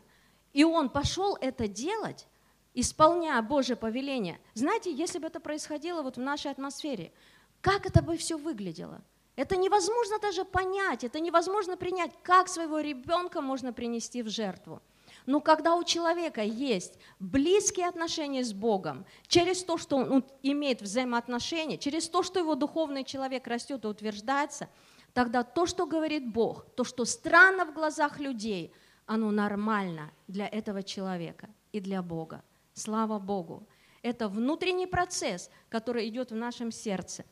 и 0.52 0.62
он 0.62 0.90
пошел 0.90 1.38
это 1.40 1.68
делать, 1.68 2.26
исполняя 2.74 3.40
Божье 3.40 3.76
повеление, 3.76 4.38
знаете, 4.52 4.92
если 4.92 5.18
бы 5.18 5.28
это 5.28 5.40
происходило 5.40 6.02
вот 6.02 6.18
в 6.18 6.20
нашей 6.20 6.50
атмосфере, 6.50 7.14
как 7.62 7.86
это 7.86 8.02
бы 8.02 8.18
все 8.18 8.36
выглядело? 8.36 9.02
Это 9.36 9.56
невозможно 9.56 10.18
даже 10.18 10.44
понять, 10.44 11.02
это 11.02 11.18
невозможно 11.18 11.78
принять, 11.78 12.10
как 12.22 12.48
своего 12.48 12.80
ребенка 12.80 13.40
можно 13.40 13.72
принести 13.72 14.22
в 14.22 14.28
жертву. 14.28 14.82
Но 15.26 15.40
когда 15.40 15.74
у 15.74 15.82
человека 15.82 16.42
есть 16.42 16.98
близкие 17.18 17.88
отношения 17.88 18.44
с 18.44 18.52
Богом, 18.52 19.04
через 19.26 19.64
то, 19.64 19.76
что 19.76 19.96
он 19.96 20.24
имеет 20.42 20.80
взаимоотношения, 20.80 21.76
через 21.76 22.08
то, 22.08 22.22
что 22.22 22.38
его 22.38 22.54
духовный 22.54 23.04
человек 23.04 23.46
растет 23.48 23.84
и 23.84 23.88
утверждается, 23.88 24.68
тогда 25.12 25.42
то, 25.42 25.66
что 25.66 25.86
говорит 25.86 26.26
Бог, 26.26 26.66
то, 26.76 26.84
что 26.84 27.04
странно 27.04 27.66
в 27.66 27.74
глазах 27.74 28.20
людей, 28.20 28.72
оно 29.04 29.30
нормально 29.32 30.12
для 30.28 30.46
этого 30.46 30.82
человека 30.82 31.48
и 31.72 31.80
для 31.80 32.02
Бога. 32.02 32.42
Слава 32.74 33.18
Богу. 33.18 33.66
Это 34.02 34.28
внутренний 34.28 34.86
процесс, 34.86 35.50
который 35.68 36.08
идет 36.08 36.30
в 36.30 36.36
нашем 36.36 36.70
сердце. 36.70 37.24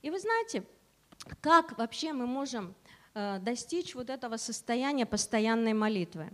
И 0.00 0.10
вы 0.10 0.18
знаете, 0.18 0.64
как 1.40 1.76
вообще 1.76 2.12
мы 2.12 2.26
можем 2.26 2.74
э, 3.14 3.38
достичь 3.40 3.94
вот 3.94 4.08
этого 4.08 4.38
состояния 4.38 5.04
постоянной 5.04 5.74
молитвы? 5.74 6.30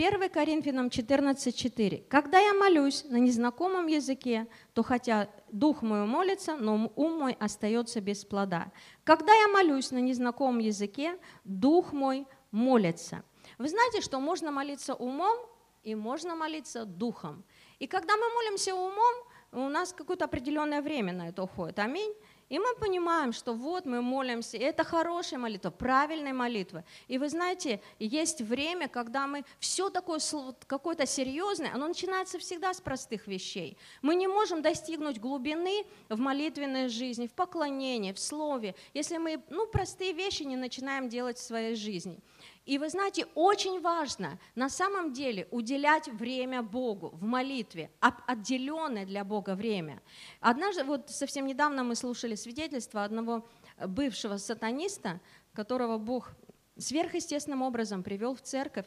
1 0.00 0.30
Коринфянам 0.30 0.88
14:4. 0.88 2.04
«Когда 2.08 2.38
я 2.38 2.54
молюсь 2.54 3.04
на 3.04 3.18
незнакомом 3.18 3.86
языке, 3.86 4.46
то 4.72 4.82
хотя 4.82 5.28
дух 5.52 5.82
мой 5.82 6.06
молится, 6.06 6.56
но 6.56 6.90
ум 6.96 7.18
мой 7.18 7.36
остается 7.38 8.00
без 8.00 8.24
плода. 8.24 8.72
Когда 9.04 9.34
я 9.34 9.48
молюсь 9.48 9.90
на 9.90 9.98
незнакомом 9.98 10.58
языке, 10.60 11.18
дух 11.44 11.92
мой 11.92 12.26
молится». 12.50 13.22
Вы 13.58 13.68
знаете, 13.68 14.00
что 14.00 14.20
можно 14.20 14.50
молиться 14.50 14.94
умом 14.94 15.38
и 15.82 15.94
можно 15.94 16.34
молиться 16.34 16.86
духом. 16.86 17.44
И 17.78 17.86
когда 17.86 18.16
мы 18.16 18.26
молимся 18.32 18.74
умом, 18.74 19.14
у 19.52 19.68
нас 19.68 19.92
какое-то 19.92 20.24
определенное 20.24 20.80
время 20.80 21.12
на 21.12 21.28
это 21.28 21.42
уходит. 21.42 21.78
Аминь. 21.78 22.14
И 22.50 22.58
мы 22.58 22.74
понимаем, 22.74 23.32
что 23.32 23.54
вот 23.54 23.86
мы 23.86 24.02
молимся, 24.02 24.56
и 24.56 24.60
это 24.60 24.82
хорошая 24.82 25.38
молитва, 25.38 25.70
правильная 25.70 26.34
молитва. 26.34 26.84
И 27.06 27.16
вы 27.16 27.28
знаете, 27.28 27.80
есть 28.00 28.40
время, 28.40 28.88
когда 28.88 29.28
мы 29.28 29.44
все 29.60 29.88
такое 29.88 30.20
какое-то 30.66 31.06
серьезное, 31.06 31.72
оно 31.72 31.86
начинается 31.86 32.40
всегда 32.40 32.74
с 32.74 32.80
простых 32.80 33.28
вещей. 33.28 33.78
Мы 34.02 34.16
не 34.16 34.26
можем 34.26 34.62
достигнуть 34.62 35.20
глубины 35.20 35.84
в 36.08 36.18
молитвенной 36.18 36.88
жизни, 36.88 37.28
в 37.28 37.32
поклонении, 37.32 38.12
в 38.12 38.18
слове, 38.18 38.74
если 38.94 39.18
мы 39.18 39.40
ну, 39.48 39.68
простые 39.68 40.12
вещи 40.12 40.42
не 40.42 40.56
начинаем 40.56 41.08
делать 41.08 41.38
в 41.38 41.42
своей 41.42 41.76
жизни. 41.76 42.18
И 42.66 42.78
вы 42.78 42.88
знаете, 42.88 43.26
очень 43.34 43.80
важно 43.80 44.38
на 44.54 44.68
самом 44.68 45.12
деле 45.12 45.48
уделять 45.50 46.08
время 46.08 46.62
Богу 46.62 47.10
в 47.10 47.22
молитве, 47.22 47.90
отделенное 48.00 49.06
для 49.06 49.24
Бога 49.24 49.54
время. 49.54 50.02
Однажды, 50.40 50.84
вот 50.84 51.10
совсем 51.10 51.46
недавно 51.46 51.84
мы 51.84 51.94
слушали 51.94 52.34
свидетельство 52.34 53.04
одного 53.04 53.46
бывшего 53.86 54.36
сатаниста, 54.36 55.20
которого 55.52 55.98
Бог 55.98 56.30
сверхъестественным 56.78 57.62
образом 57.62 58.02
привел 58.02 58.34
в 58.34 58.42
церковь, 58.42 58.86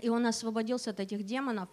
и 0.00 0.08
он 0.08 0.26
освободился 0.26 0.90
от 0.90 1.00
этих 1.00 1.24
демонов. 1.24 1.68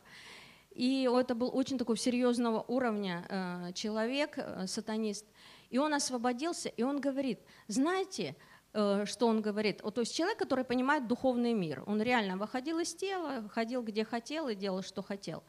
И 0.71 1.09
это 1.11 1.33
был 1.33 1.49
очень 1.51 1.77
такой 1.77 1.97
серьезного 1.97 2.63
уровня 2.67 3.25
э, 3.29 3.73
человек, 3.73 4.37
э, 4.37 4.67
сатанист. 4.67 5.25
И 5.71 5.79
он 5.79 5.93
освободился, 5.93 6.69
и 6.69 6.83
он 6.83 7.01
говорит, 7.01 7.39
знаете, 7.67 8.35
Э, 8.35 8.56
что 9.05 9.27
он 9.27 9.41
говорит. 9.41 9.81
То 9.81 10.01
есть 10.01 10.15
человек, 10.15 10.37
который 10.37 10.63
понимает 10.63 11.07
духовный 11.07 11.53
мир. 11.53 11.83
Он 11.87 12.01
реально 12.01 12.37
выходил 12.37 12.79
из 12.79 12.93
тела, 12.93 13.49
ходил 13.49 13.81
где 13.81 14.05
хотел 14.05 14.49
и 14.49 14.55
делал, 14.55 14.83
что 14.83 15.01
хотел. 15.01 15.43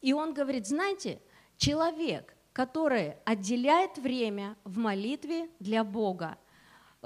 И 0.00 0.12
он 0.12 0.34
говорит, 0.34 0.66
знаете, 0.66 1.20
человек, 1.56 2.34
который 2.52 3.14
отделяет 3.24 3.98
время 3.98 4.56
в 4.64 4.78
молитве 4.78 5.48
для 5.60 5.84
Бога, 5.84 6.36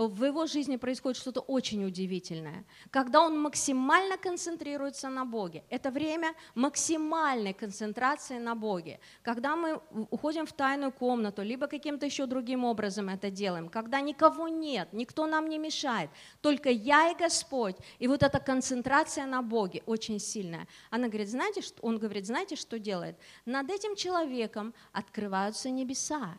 в 0.06 0.24
его 0.24 0.46
жизни 0.46 0.76
происходит 0.76 1.16
что-то 1.18 1.40
очень 1.40 1.84
удивительное, 1.84 2.64
когда 2.90 3.20
он 3.20 3.40
максимально 3.40 4.16
концентрируется 4.16 5.08
на 5.08 5.24
Боге. 5.24 5.64
Это 5.70 5.90
время 5.90 6.34
максимальной 6.54 7.52
концентрации 7.52 8.38
на 8.38 8.54
Боге. 8.54 9.00
Когда 9.22 9.56
мы 9.56 9.80
уходим 10.10 10.46
в 10.46 10.52
тайную 10.52 10.92
комнату, 10.92 11.42
либо 11.42 11.66
каким-то 11.66 12.06
еще 12.06 12.26
другим 12.26 12.64
образом 12.64 13.08
это 13.08 13.30
делаем, 13.30 13.68
когда 13.68 14.00
никого 14.00 14.46
нет, 14.46 14.92
никто 14.92 15.26
нам 15.26 15.48
не 15.48 15.58
мешает, 15.58 16.10
только 16.40 16.70
я 16.70 17.10
и 17.10 17.16
Господь, 17.16 17.76
и 17.98 18.06
вот 18.06 18.22
эта 18.22 18.38
концентрация 18.38 19.26
на 19.26 19.42
Боге 19.42 19.82
очень 19.86 20.20
сильная. 20.20 20.68
Она 20.90 21.08
говорит, 21.08 21.28
знаете, 21.28 21.60
что? 21.60 21.82
он 21.82 21.98
говорит, 21.98 22.26
знаете, 22.26 22.54
что 22.54 22.78
делает? 22.78 23.16
Над 23.46 23.68
этим 23.70 23.96
человеком 23.96 24.74
открываются 24.92 25.70
небеса. 25.70 26.38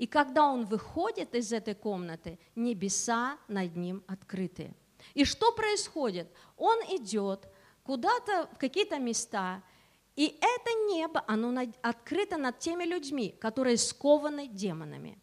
И 0.00 0.06
когда 0.06 0.46
он 0.46 0.64
выходит 0.64 1.34
из 1.34 1.52
этой 1.52 1.74
комнаты, 1.74 2.38
небеса 2.56 3.36
над 3.48 3.76
ним 3.76 4.02
открыты. 4.06 4.74
И 5.12 5.26
что 5.26 5.52
происходит? 5.52 6.26
Он 6.56 6.78
идет 6.96 7.46
куда-то 7.82 8.48
в 8.54 8.56
какие-то 8.56 8.98
места, 8.98 9.62
и 10.16 10.38
это 10.40 10.70
небо, 10.88 11.22
оно 11.26 11.54
открыто 11.82 12.38
над 12.38 12.58
теми 12.58 12.84
людьми, 12.84 13.36
которые 13.38 13.76
скованы 13.76 14.46
демонами. 14.48 15.18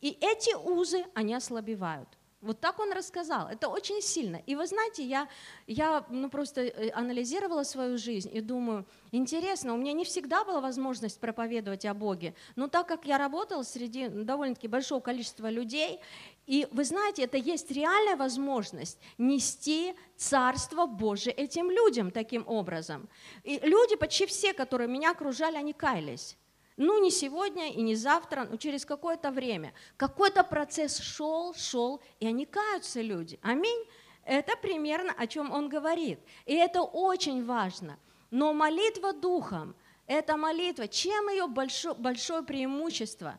И 0.00 0.18
эти 0.20 0.56
узы, 0.56 1.04
они 1.14 1.32
ослабевают. 1.32 2.08
Вот 2.42 2.60
так 2.60 2.78
он 2.78 2.92
рассказал. 2.92 3.48
Это 3.48 3.68
очень 3.68 4.02
сильно. 4.02 4.36
И 4.46 4.54
вы 4.56 4.66
знаете, 4.66 5.02
я, 5.02 5.26
я 5.66 6.04
ну, 6.10 6.28
просто 6.28 6.60
э, 6.60 6.90
анализировала 6.90 7.62
свою 7.62 7.96
жизнь 7.96 8.30
и 8.30 8.40
думаю, 8.42 8.86
интересно, 9.10 9.72
у 9.72 9.78
меня 9.78 9.94
не 9.94 10.04
всегда 10.04 10.44
была 10.44 10.60
возможность 10.60 11.18
проповедовать 11.18 11.86
о 11.86 11.94
Боге, 11.94 12.34
но 12.54 12.68
так 12.68 12.86
как 12.86 13.06
я 13.06 13.16
работала 13.16 13.62
среди 13.62 14.08
довольно-таки 14.08 14.68
большого 14.68 15.00
количества 15.00 15.48
людей, 15.48 16.00
и 16.46 16.68
вы 16.70 16.84
знаете, 16.84 17.24
это 17.24 17.38
есть 17.38 17.70
реальная 17.70 18.16
возможность 18.16 18.98
нести 19.16 19.94
Царство 20.16 20.86
Божие 20.86 21.32
этим 21.32 21.70
людям 21.70 22.10
таким 22.10 22.46
образом. 22.46 23.08
И 23.44 23.58
люди, 23.62 23.96
почти 23.96 24.26
все, 24.26 24.52
которые 24.52 24.88
меня 24.88 25.12
окружали, 25.12 25.56
они 25.56 25.72
каялись. 25.72 26.36
Ну, 26.76 27.02
не 27.02 27.10
сегодня 27.10 27.72
и 27.72 27.80
не 27.80 27.94
завтра, 27.94 28.46
но 28.50 28.56
через 28.56 28.84
какое-то 28.84 29.30
время. 29.30 29.72
Какой-то 29.96 30.44
процесс 30.44 30.98
шел, 30.98 31.54
шел, 31.54 32.02
и 32.20 32.26
они 32.26 32.44
каются, 32.44 33.00
люди. 33.00 33.38
Аминь. 33.42 33.86
Это 34.24 34.56
примерно 34.56 35.14
о 35.16 35.26
чем 35.26 35.52
он 35.52 35.68
говорит. 35.68 36.18
И 36.44 36.54
это 36.54 36.82
очень 36.82 37.44
важно. 37.44 37.98
Но 38.30 38.52
молитва 38.52 39.12
духом, 39.12 39.74
это 40.06 40.36
молитва, 40.36 40.88
чем 40.88 41.28
ее 41.28 41.46
большое, 41.46 41.94
большое 41.94 42.42
преимущество? 42.42 43.38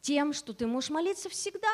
Тем, 0.00 0.32
что 0.32 0.54
ты 0.54 0.66
можешь 0.66 0.88
молиться 0.88 1.28
всегда 1.28 1.68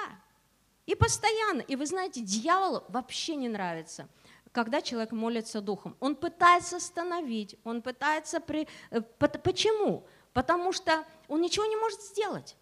и 0.87 0.97
постоянно. 0.97 1.61
И 1.61 1.77
вы 1.77 1.87
знаете, 1.87 2.21
дьяволу 2.21 2.85
вообще 2.89 3.37
не 3.37 3.49
нравится 3.49 4.09
когда 4.53 4.81
человек 4.81 5.13
молится 5.13 5.61
духом. 5.61 5.99
Он 6.01 6.17
пытается 6.17 6.77
остановить, 6.77 7.57
он 7.63 7.83
пытается... 7.83 8.41
При... 8.41 8.67
Э, 8.91 9.03
почему? 9.03 10.07
Потому 10.37 10.73
что 10.73 11.07
он 11.29 11.41
ничего 11.41 11.65
не 11.65 11.77
может 11.77 12.03
сделать. 12.03 12.57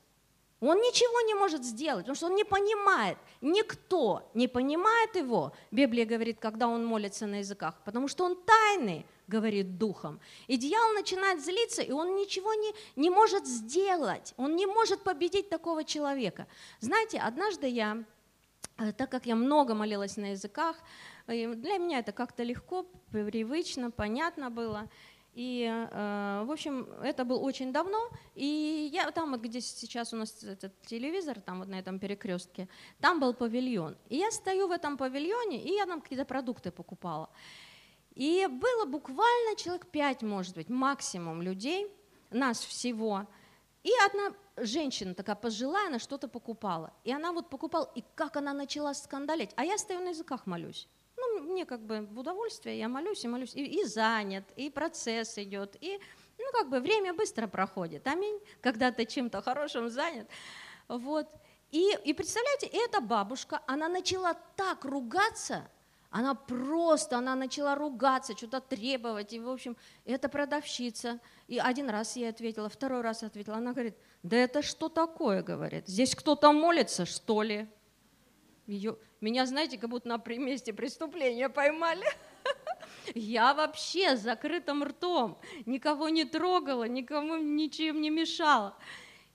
Он 0.61 0.79
ничего 0.79 1.21
не 1.27 1.35
может 1.35 1.65
сделать, 1.65 2.05
потому 2.05 2.15
что 2.15 2.27
он 2.27 2.37
не 2.37 2.45
понимает. 2.45 3.19
Никто 3.41 4.31
не 4.33 4.47
понимает 4.47 5.17
его, 5.17 5.53
Библия 5.73 6.07
говорит, 6.07 6.39
когда 6.39 6.69
он 6.69 6.87
молится 6.87 7.27
на 7.27 7.41
языках, 7.41 7.75
потому 7.85 8.07
что 8.07 8.25
он 8.25 8.37
тайный, 8.37 9.05
говорит 9.27 9.77
духом. 9.77 10.21
И 10.47 10.57
дьявол 10.57 10.93
начинает 10.95 11.45
злиться, 11.45 11.83
и 11.83 11.91
он 11.91 12.15
ничего 12.15 12.55
не, 12.55 12.73
не 12.95 13.11
может 13.11 13.45
сделать. 13.45 14.35
Он 14.37 14.55
не 14.55 14.67
может 14.67 15.03
победить 15.03 15.49
такого 15.49 15.83
человека. 15.83 16.47
Знаете, 16.79 17.19
однажды 17.19 17.67
я, 17.67 18.05
э, 18.79 18.93
так 18.93 19.11
как 19.11 19.27
я 19.27 19.35
много 19.35 19.75
молилась 19.75 20.17
на 20.17 20.31
языках, 20.31 20.77
для 21.27 21.79
меня 21.79 21.99
это 21.99 22.13
как-то 22.13 22.45
легко, 22.45 22.87
привычно, 23.11 23.91
понятно 23.91 24.51
было. 24.51 24.89
И, 25.35 25.65
э, 25.69 26.45
в 26.47 26.51
общем, 26.51 26.89
это 27.03 27.25
было 27.25 27.39
очень 27.39 27.73
давно. 27.73 28.09
И 28.37 28.91
я 28.93 29.11
там, 29.11 29.33
вот, 29.33 29.41
где 29.41 29.61
сейчас 29.61 30.13
у 30.13 30.17
нас 30.17 30.45
этот 30.45 30.73
телевизор, 30.83 31.41
там 31.41 31.59
вот 31.59 31.69
на 31.69 31.79
этом 31.79 31.99
перекрестке, 31.99 32.69
там 33.01 33.19
был 33.19 33.35
павильон. 33.35 33.97
И 34.09 34.17
я 34.17 34.31
стою 34.31 34.69
в 34.69 34.71
этом 34.71 34.97
павильоне, 34.97 35.63
и 35.63 35.75
я 35.75 35.87
там 35.87 36.01
какие-то 36.01 36.25
продукты 36.25 36.71
покупала. 36.71 37.29
И 38.15 38.47
было 38.49 38.85
буквально 38.87 39.57
человек 39.57 39.87
пять, 39.87 40.23
может 40.23 40.55
быть, 40.55 40.69
максимум 40.69 41.43
людей, 41.43 41.89
нас 42.31 42.61
всего. 42.61 43.27
И 43.83 43.91
одна 44.07 44.37
женщина 44.57 45.15
такая 45.15 45.37
пожилая, 45.37 45.89
она 45.89 45.99
что-то 45.99 46.29
покупала. 46.29 46.93
И 47.03 47.13
она 47.13 47.33
вот 47.33 47.51
покупала, 47.51 47.91
и 47.97 48.05
как 48.15 48.37
она 48.37 48.53
начала 48.53 48.95
скандалить. 48.95 49.51
А 49.57 49.65
я 49.65 49.79
стою 49.79 50.01
на 50.01 50.11
языках 50.11 50.47
молюсь 50.47 50.89
мне 51.41 51.65
как 51.65 51.81
бы 51.81 52.07
в 52.11 52.19
удовольствие, 52.19 52.79
я 52.79 52.89
молюсь 52.89 53.25
и 53.25 53.29
молюсь, 53.29 53.55
и, 53.55 53.65
и 53.65 53.85
занят, 53.85 54.45
и 54.57 54.71
процесс 54.71 55.39
идет, 55.39 55.77
и 55.81 55.99
ну 56.39 56.45
как 56.53 56.69
бы 56.69 56.81
время 56.81 57.15
быстро 57.15 57.47
проходит, 57.47 58.07
аминь, 58.07 58.39
когда 58.61 58.91
ты 58.91 59.05
чем-то 59.07 59.43
хорошим 59.43 59.89
занят, 59.89 60.29
вот. 60.89 61.29
И, 61.71 61.97
и 62.05 62.13
представляете, 62.13 62.67
эта 62.67 63.01
бабушка, 63.01 63.61
она 63.67 63.89
начала 63.89 64.35
так 64.57 64.85
ругаться, 64.85 65.69
она 66.15 66.37
просто, 66.37 67.19
она 67.19 67.35
начала 67.35 67.75
ругаться, 67.75 68.37
что-то 68.37 68.61
требовать, 68.61 69.33
и, 69.33 69.41
в 69.41 69.49
общем, 69.49 69.77
это 70.05 70.29
продавщица. 70.29 71.19
И 71.49 71.59
один 71.59 71.91
раз 71.91 72.15
я 72.15 72.29
ответила, 72.29 72.69
второй 72.69 73.01
раз 73.01 73.25
ответила. 73.25 73.57
Она 73.57 73.73
говорит, 73.73 73.97
да 74.23 74.37
это 74.37 74.63
что 74.63 74.89
такое, 74.89 75.43
говорит, 75.43 75.89
здесь 75.89 76.15
кто-то 76.15 76.53
молится, 76.53 77.05
что 77.05 77.43
ли? 77.43 77.69
Ее, 78.67 78.97
меня, 79.21 79.47
знаете, 79.47 79.79
как 79.79 79.91
будто 79.91 80.09
на 80.09 80.23
месте 80.27 80.73
преступления 80.73 81.49
поймали. 81.49 82.07
Я 83.15 83.55
вообще 83.55 84.17
с 84.17 84.21
закрытым 84.21 84.85
ртом, 84.85 85.39
никого 85.67 86.09
не 86.09 86.25
трогала, 86.25 86.85
никому 86.85 87.37
ничем 87.37 88.01
не 88.01 88.11
мешала. 88.11 88.77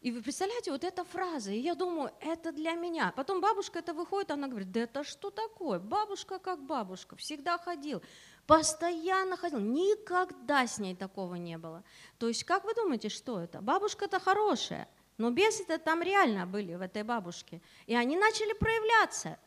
И 0.02 0.12
вы 0.12 0.22
представляете, 0.22 0.72
вот 0.72 0.86
эта 0.86 1.04
фраза, 1.04 1.52
и 1.52 1.60
я 1.60 1.76
думаю, 1.76 2.12
это 2.22 2.54
для 2.54 2.72
меня. 2.72 3.12
Потом 3.18 3.42
бабушка 3.42 3.80
это 3.80 3.94
выходит, 3.94 4.32
она 4.32 4.48
говорит, 4.48 4.72
да 4.72 4.80
это 4.82 5.04
что 5.04 5.30
такое? 5.30 5.78
Бабушка 5.78 6.40
как 6.40 6.66
бабушка, 6.66 7.18
всегда 7.18 7.58
ходил, 7.58 8.02
постоянно 8.48 9.36
ходил, 9.36 9.60
никогда 9.60 10.66
с 10.66 10.80
ней 10.80 10.96
такого 10.96 11.36
не 11.36 11.58
было. 11.58 11.84
То 12.18 12.30
есть, 12.30 12.46
как 12.46 12.64
вы 12.64 12.74
думаете, 12.74 13.10
что 13.10 13.42
это? 13.42 13.62
Бабушка-то 13.62 14.22
хорошая, 14.22 14.88
но 15.20 15.32
бесы-то 15.32 15.78
там 15.78 16.02
реально 16.02 16.48
были 16.48 16.76
в 16.76 16.82
этой 16.82 17.04
бабушке. 17.04 17.62
И 17.88 17.94
они 17.94 18.16
начали 18.18 18.54
проявляться. 18.54 19.38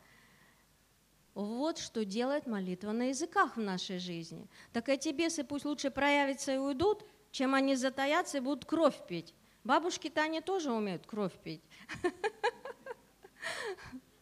Вот 1.33 1.79
что 1.79 2.05
делает 2.05 2.45
молитва 2.45 2.91
на 2.91 3.09
языках 3.09 3.57
в 3.57 3.59
нашей 3.59 3.97
жизни. 3.97 4.47
Так 4.71 4.87
эти 4.87 5.09
бесы 5.09 5.43
пусть 5.43 5.65
лучше 5.65 5.89
проявятся 5.89 6.53
и 6.53 6.57
уйдут, 6.57 7.03
чем 7.31 7.55
они 7.55 7.75
затаятся 7.75 8.37
и 8.37 8.41
будут 8.41 8.65
кровь 8.65 8.95
пить. 9.07 9.33
Бабушки-то 9.63 10.21
они 10.21 10.41
тоже 10.41 10.71
умеют 10.71 11.05
кровь 11.05 11.33
пить. 11.43 11.61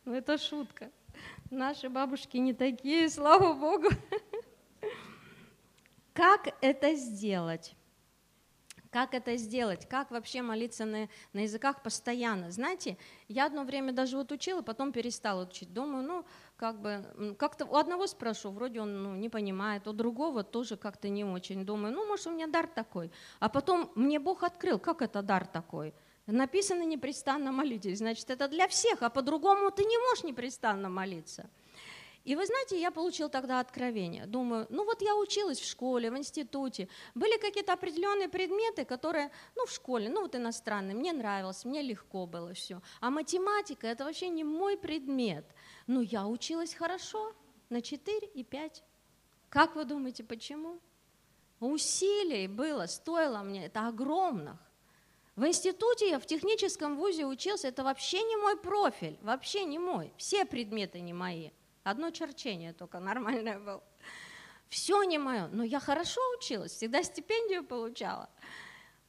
Ну, 0.03 0.15
это 0.15 0.39
шутка. 0.39 0.89
Наши 1.51 1.87
бабушки 1.87 2.37
не 2.37 2.53
такие, 2.53 3.07
слава 3.07 3.53
Богу. 3.53 3.89
Как 6.13 6.55
это 6.61 6.95
сделать? 6.95 7.75
Как 8.91 9.13
это 9.13 9.37
сделать? 9.37 9.87
Как 9.87 10.11
вообще 10.11 10.41
молиться 10.41 10.83
на, 10.83 11.07
на 11.31 11.39
языках 11.39 11.81
постоянно? 11.81 12.51
Знаете, 12.51 12.97
я 13.29 13.45
одно 13.45 13.63
время 13.63 13.93
даже 13.93 14.17
вот 14.17 14.33
учила, 14.33 14.61
потом 14.61 14.91
перестала 14.91 15.45
учить. 15.45 15.73
Думаю, 15.73 16.03
ну, 16.03 16.25
как 16.57 16.81
бы, 16.81 17.35
как-то 17.39 17.65
у 17.65 17.77
одного 17.77 18.05
спрошу, 18.05 18.51
вроде 18.51 18.81
он 18.81 19.01
ну, 19.01 19.15
не 19.15 19.29
понимает, 19.29 19.87
у 19.87 19.93
другого 19.93 20.43
тоже 20.43 20.75
как-то 20.75 21.07
не 21.07 21.23
очень. 21.23 21.65
Думаю, 21.65 21.93
ну, 21.93 22.05
может, 22.05 22.27
у 22.27 22.31
меня 22.31 22.47
дар 22.47 22.67
такой. 22.67 23.11
А 23.39 23.47
потом 23.47 23.89
мне 23.95 24.19
Бог 24.19 24.43
открыл, 24.43 24.77
как 24.77 25.01
это 25.01 25.21
дар 25.21 25.47
такой. 25.47 25.93
Написано 26.27 26.83
непрестанно 26.83 27.53
молитесь, 27.53 27.99
значит, 27.99 28.29
это 28.29 28.49
для 28.49 28.67
всех, 28.67 29.01
а 29.03 29.09
по-другому 29.09 29.71
ты 29.71 29.85
не 29.85 29.97
можешь 29.97 30.25
непрестанно 30.25 30.89
молиться. 30.89 31.49
И 32.23 32.35
вы 32.35 32.45
знаете, 32.45 32.79
я 32.79 32.91
получил 32.91 33.29
тогда 33.29 33.59
откровение. 33.59 34.27
Думаю, 34.27 34.67
ну 34.69 34.85
вот 34.85 35.01
я 35.01 35.15
училась 35.15 35.59
в 35.59 35.67
школе, 35.67 36.11
в 36.11 36.17
институте. 36.17 36.87
Были 37.15 37.39
какие-то 37.39 37.73
определенные 37.73 38.29
предметы, 38.29 38.85
которые, 38.85 39.31
ну 39.55 39.65
в 39.65 39.71
школе, 39.71 40.07
ну 40.09 40.21
вот 40.21 40.35
иностранные, 40.35 40.95
мне 40.95 41.13
нравилось, 41.13 41.65
мне 41.65 41.81
легко 41.81 42.27
было 42.27 42.53
все. 42.53 42.81
А 42.99 43.09
математика 43.09 43.87
это 43.87 44.05
вообще 44.05 44.29
не 44.29 44.43
мой 44.43 44.77
предмет. 44.77 45.45
Но 45.87 46.01
я 46.01 46.27
училась 46.27 46.75
хорошо, 46.75 47.33
на 47.69 47.81
4 47.81 48.27
и 48.27 48.43
5. 48.43 48.83
Как 49.49 49.75
вы 49.75 49.85
думаете, 49.85 50.23
почему? 50.23 50.79
Усилий 51.59 52.47
было, 52.47 52.85
стоило 52.85 53.39
мне 53.39 53.65
это 53.65 53.87
огромных. 53.87 54.57
В 55.35 55.45
институте 55.45 56.09
я 56.09 56.19
в 56.19 56.25
техническом 56.25 56.97
вузе 56.97 57.25
учился, 57.25 57.69
это 57.69 57.83
вообще 57.83 58.21
не 58.21 58.35
мой 58.35 58.57
профиль, 58.57 59.17
вообще 59.21 59.63
не 59.63 59.79
мой, 59.79 60.13
все 60.17 60.45
предметы 60.45 60.99
не 60.99 61.13
мои. 61.13 61.51
Одно 61.83 62.11
черчение 62.11 62.73
только 62.73 62.99
нормальное 62.99 63.59
было. 63.59 63.83
Все 64.69 65.03
не 65.03 65.17
мое, 65.17 65.47
но 65.47 65.63
я 65.63 65.79
хорошо 65.79 66.21
училась, 66.37 66.71
всегда 66.71 67.03
стипендию 67.03 67.63
получала. 67.63 68.29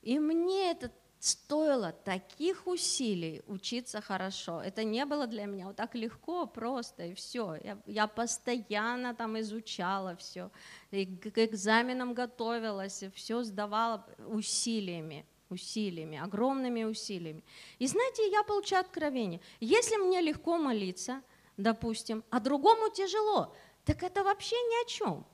И 0.00 0.18
мне 0.18 0.72
это 0.72 0.90
стоило 1.20 1.92
таких 1.92 2.66
усилий 2.66 3.42
учиться 3.46 4.00
хорошо. 4.00 4.60
Это 4.60 4.82
не 4.82 5.04
было 5.04 5.28
для 5.28 5.44
меня 5.44 5.68
вот 5.68 5.76
так 5.76 5.94
легко, 5.94 6.46
просто, 6.46 7.04
и 7.04 7.14
все. 7.14 7.54
Я, 7.62 7.78
я 7.86 8.06
постоянно 8.08 9.14
там 9.14 9.38
изучала 9.38 10.16
все, 10.16 10.50
и 10.90 11.06
к 11.06 11.38
экзаменам 11.38 12.12
готовилась, 12.12 13.04
и 13.04 13.10
все 13.10 13.44
сдавала 13.44 14.04
усилиями 14.26 15.24
усилиями, 15.48 16.18
огромными 16.18 16.84
усилиями. 16.84 17.44
И 17.78 17.86
знаете, 17.86 18.30
я 18.30 18.42
получаю 18.42 18.80
откровение. 18.80 19.40
Если 19.60 19.96
мне 19.96 20.22
легко 20.22 20.56
молиться, 20.56 21.22
допустим, 21.56 22.24
а 22.30 22.40
другому 22.40 22.90
тяжело, 22.90 23.54
так 23.84 24.02
это 24.02 24.22
вообще 24.24 24.56
ни 24.56 24.84
о 24.84 24.86
чем. 24.86 25.26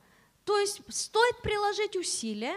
То 0.45 0.59
есть 0.59 0.81
стоит 0.89 1.43
приложить 1.43 1.97
усилия, 1.97 2.57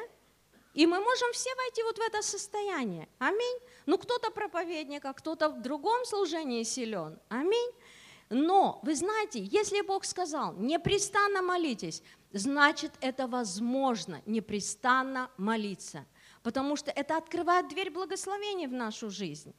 и 0.74 0.86
мы 0.86 1.00
можем 1.02 1.34
все 1.34 1.54
войти 1.56 1.84
вот 1.84 1.98
в 1.98 2.02
это 2.02 2.22
состояние. 2.22 3.10
Аминь. 3.20 3.60
Ну, 3.86 3.98
кто-то 3.98 4.32
проповедник, 4.32 5.04
а 5.06 5.14
кто-то 5.14 5.50
в 5.50 5.62
другом 5.62 6.06
служении 6.06 6.64
силен. 6.64 7.20
Аминь. 7.28 7.72
Но, 8.30 8.80
вы 8.84 8.96
знаете, 8.96 9.44
если 9.44 9.82
Бог 9.82 10.06
сказал, 10.06 10.54
непрестанно 10.54 11.42
молитесь, 11.42 12.02
значит, 12.32 12.94
это 13.02 13.28
возможно 13.28 14.22
непрестанно 14.26 15.30
молиться, 15.36 16.06
потому 16.42 16.78
что 16.78 16.92
это 16.92 17.18
открывает 17.18 17.68
дверь 17.68 17.92
благословения 17.92 18.70
в 18.70 18.74
нашу 18.74 19.10
жизнь. 19.10 19.54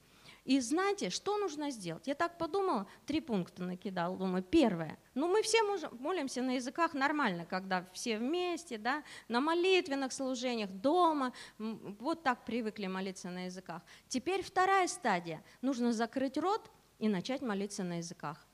И 0.45 0.59
знаете, 0.59 1.11
что 1.11 1.39
нужно 1.39 1.71
сделать? 1.71 2.09
Я 2.09 2.15
так 2.15 2.37
подумала, 2.37 2.89
три 3.07 3.21
пункта 3.21 3.63
накидала. 3.63 4.17
Думаю, 4.17 4.43
первое. 4.43 4.99
Ну, 5.15 5.29
мы 5.29 5.43
все 5.43 5.63
можем, 5.63 5.97
молимся 6.01 6.43
на 6.43 6.55
языках 6.57 6.95
нормально, 6.95 7.47
когда 7.47 7.87
все 7.93 8.19
вместе, 8.19 8.77
да, 8.77 9.05
на 9.29 9.41
молитвенных 9.41 10.13
служениях, 10.13 10.71
дома. 10.71 11.33
Вот 11.59 12.25
так 12.25 12.45
привыкли 12.45 12.89
молиться 12.89 13.31
на 13.31 13.45
языках. 13.45 13.83
Теперь 14.09 14.43
вторая 14.43 14.89
стадия. 14.89 15.45
Нужно 15.61 15.93
закрыть 15.93 16.37
рот 16.37 16.71
и 16.99 17.09
начать 17.09 17.41
молиться 17.41 17.85
на 17.85 17.99
языках. 17.99 18.45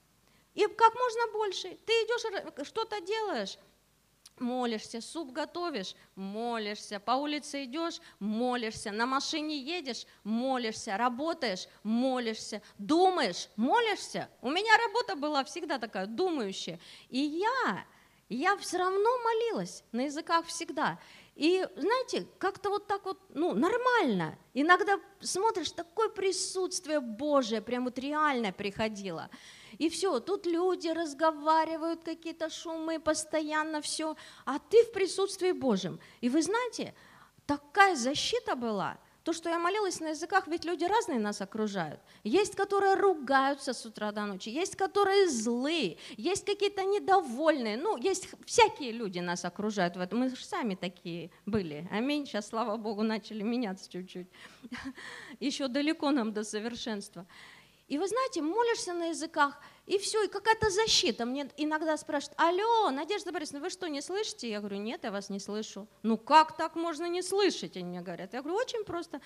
И 0.54 0.66
как 0.66 0.94
можно 0.94 1.32
больше. 1.32 1.78
Ты 1.86 1.92
идешь, 1.92 2.66
что-то 2.66 3.00
делаешь, 3.00 3.56
молишься, 4.40 5.00
суп 5.00 5.32
готовишь, 5.32 5.94
молишься, 6.14 7.00
по 7.00 7.12
улице 7.12 7.64
идешь, 7.64 8.00
молишься, 8.18 8.90
на 8.90 9.06
машине 9.06 9.58
едешь, 9.58 10.06
молишься, 10.24 10.96
работаешь, 10.96 11.66
молишься, 11.82 12.62
думаешь, 12.78 13.48
молишься. 13.56 14.28
У 14.42 14.50
меня 14.50 14.76
работа 14.86 15.16
была 15.16 15.44
всегда 15.44 15.78
такая 15.78 16.06
думающая. 16.06 16.78
И 17.08 17.18
я, 17.18 17.84
я 18.28 18.56
все 18.56 18.78
равно 18.78 19.18
молилась 19.18 19.84
на 19.92 20.02
языках 20.02 20.46
всегда. 20.46 20.98
И 21.38 21.64
знаете, 21.76 22.26
как-то 22.38 22.68
вот 22.68 22.88
так 22.88 23.04
вот, 23.04 23.20
ну, 23.28 23.54
нормально. 23.54 24.36
Иногда 24.54 24.98
смотришь, 25.20 25.70
такое 25.70 26.08
присутствие 26.08 26.98
Божие, 26.98 27.62
прям 27.62 27.84
вот 27.84 27.96
реально 28.00 28.52
приходило. 28.52 29.30
И 29.78 29.88
все, 29.88 30.20
тут 30.20 30.46
люди 30.46 30.88
разговаривают, 30.88 32.02
какие-то 32.02 32.50
шумы, 32.50 32.98
постоянно 32.98 33.80
все, 33.80 34.16
а 34.44 34.58
ты 34.58 34.84
в 34.84 34.92
присутствии 34.92 35.52
Божьем. 35.52 36.00
И 36.20 36.28
вы 36.28 36.42
знаете, 36.42 36.94
такая 37.46 37.96
защита 37.96 38.56
была, 38.56 38.98
то, 39.28 39.34
что 39.34 39.50
я 39.50 39.58
молилась 39.58 40.00
на 40.00 40.08
языках, 40.08 40.48
ведь 40.48 40.64
люди 40.64 40.84
разные 40.84 41.18
нас 41.18 41.42
окружают. 41.42 42.00
Есть, 42.24 42.54
которые 42.54 42.94
ругаются 42.94 43.74
с 43.74 43.84
утра 43.84 44.10
до 44.10 44.24
ночи, 44.24 44.48
есть, 44.48 44.74
которые 44.74 45.28
злые, 45.28 45.98
есть 46.16 46.46
какие-то 46.46 46.82
недовольные. 46.82 47.76
Ну, 47.76 47.98
есть 47.98 48.28
всякие 48.46 48.90
люди 48.90 49.18
нас 49.18 49.44
окружают 49.44 49.96
в 49.96 50.00
этом. 50.00 50.20
Мы 50.20 50.30
же 50.30 50.42
сами 50.42 50.76
такие 50.76 51.30
были. 51.44 51.86
Аминь. 51.92 52.24
Сейчас, 52.24 52.48
слава 52.48 52.78
Богу, 52.78 53.02
начали 53.02 53.42
меняться 53.42 53.90
чуть-чуть. 53.90 54.28
Еще 55.40 55.68
далеко 55.68 56.10
нам 56.10 56.32
до 56.32 56.42
совершенства. 56.42 57.26
И 57.88 57.96
вы 57.96 58.06
знаете, 58.06 58.42
молишься 58.42 58.92
на 58.92 59.06
языках, 59.06 59.58
и 59.86 59.96
все, 59.96 60.24
и 60.24 60.28
какая-то 60.28 60.68
защита. 60.68 61.24
Мне 61.24 61.50
иногда 61.56 61.96
спрашивают, 61.96 62.38
алло, 62.38 62.90
Надежда 62.90 63.32
Борисовна, 63.32 63.60
вы 63.60 63.70
что, 63.70 63.88
не 63.88 64.02
слышите? 64.02 64.50
Я 64.50 64.60
говорю, 64.60 64.76
нет, 64.76 65.04
я 65.04 65.10
вас 65.10 65.30
не 65.30 65.40
слышу. 65.40 65.88
Ну 66.02 66.18
как 66.18 66.56
так 66.56 66.76
можно 66.76 67.08
не 67.08 67.22
слышать, 67.22 67.76
они 67.76 67.86
мне 67.86 68.00
говорят. 68.02 68.34
Я 68.34 68.42
говорю, 68.42 68.58
очень 68.58 68.84
просто. 68.84 69.22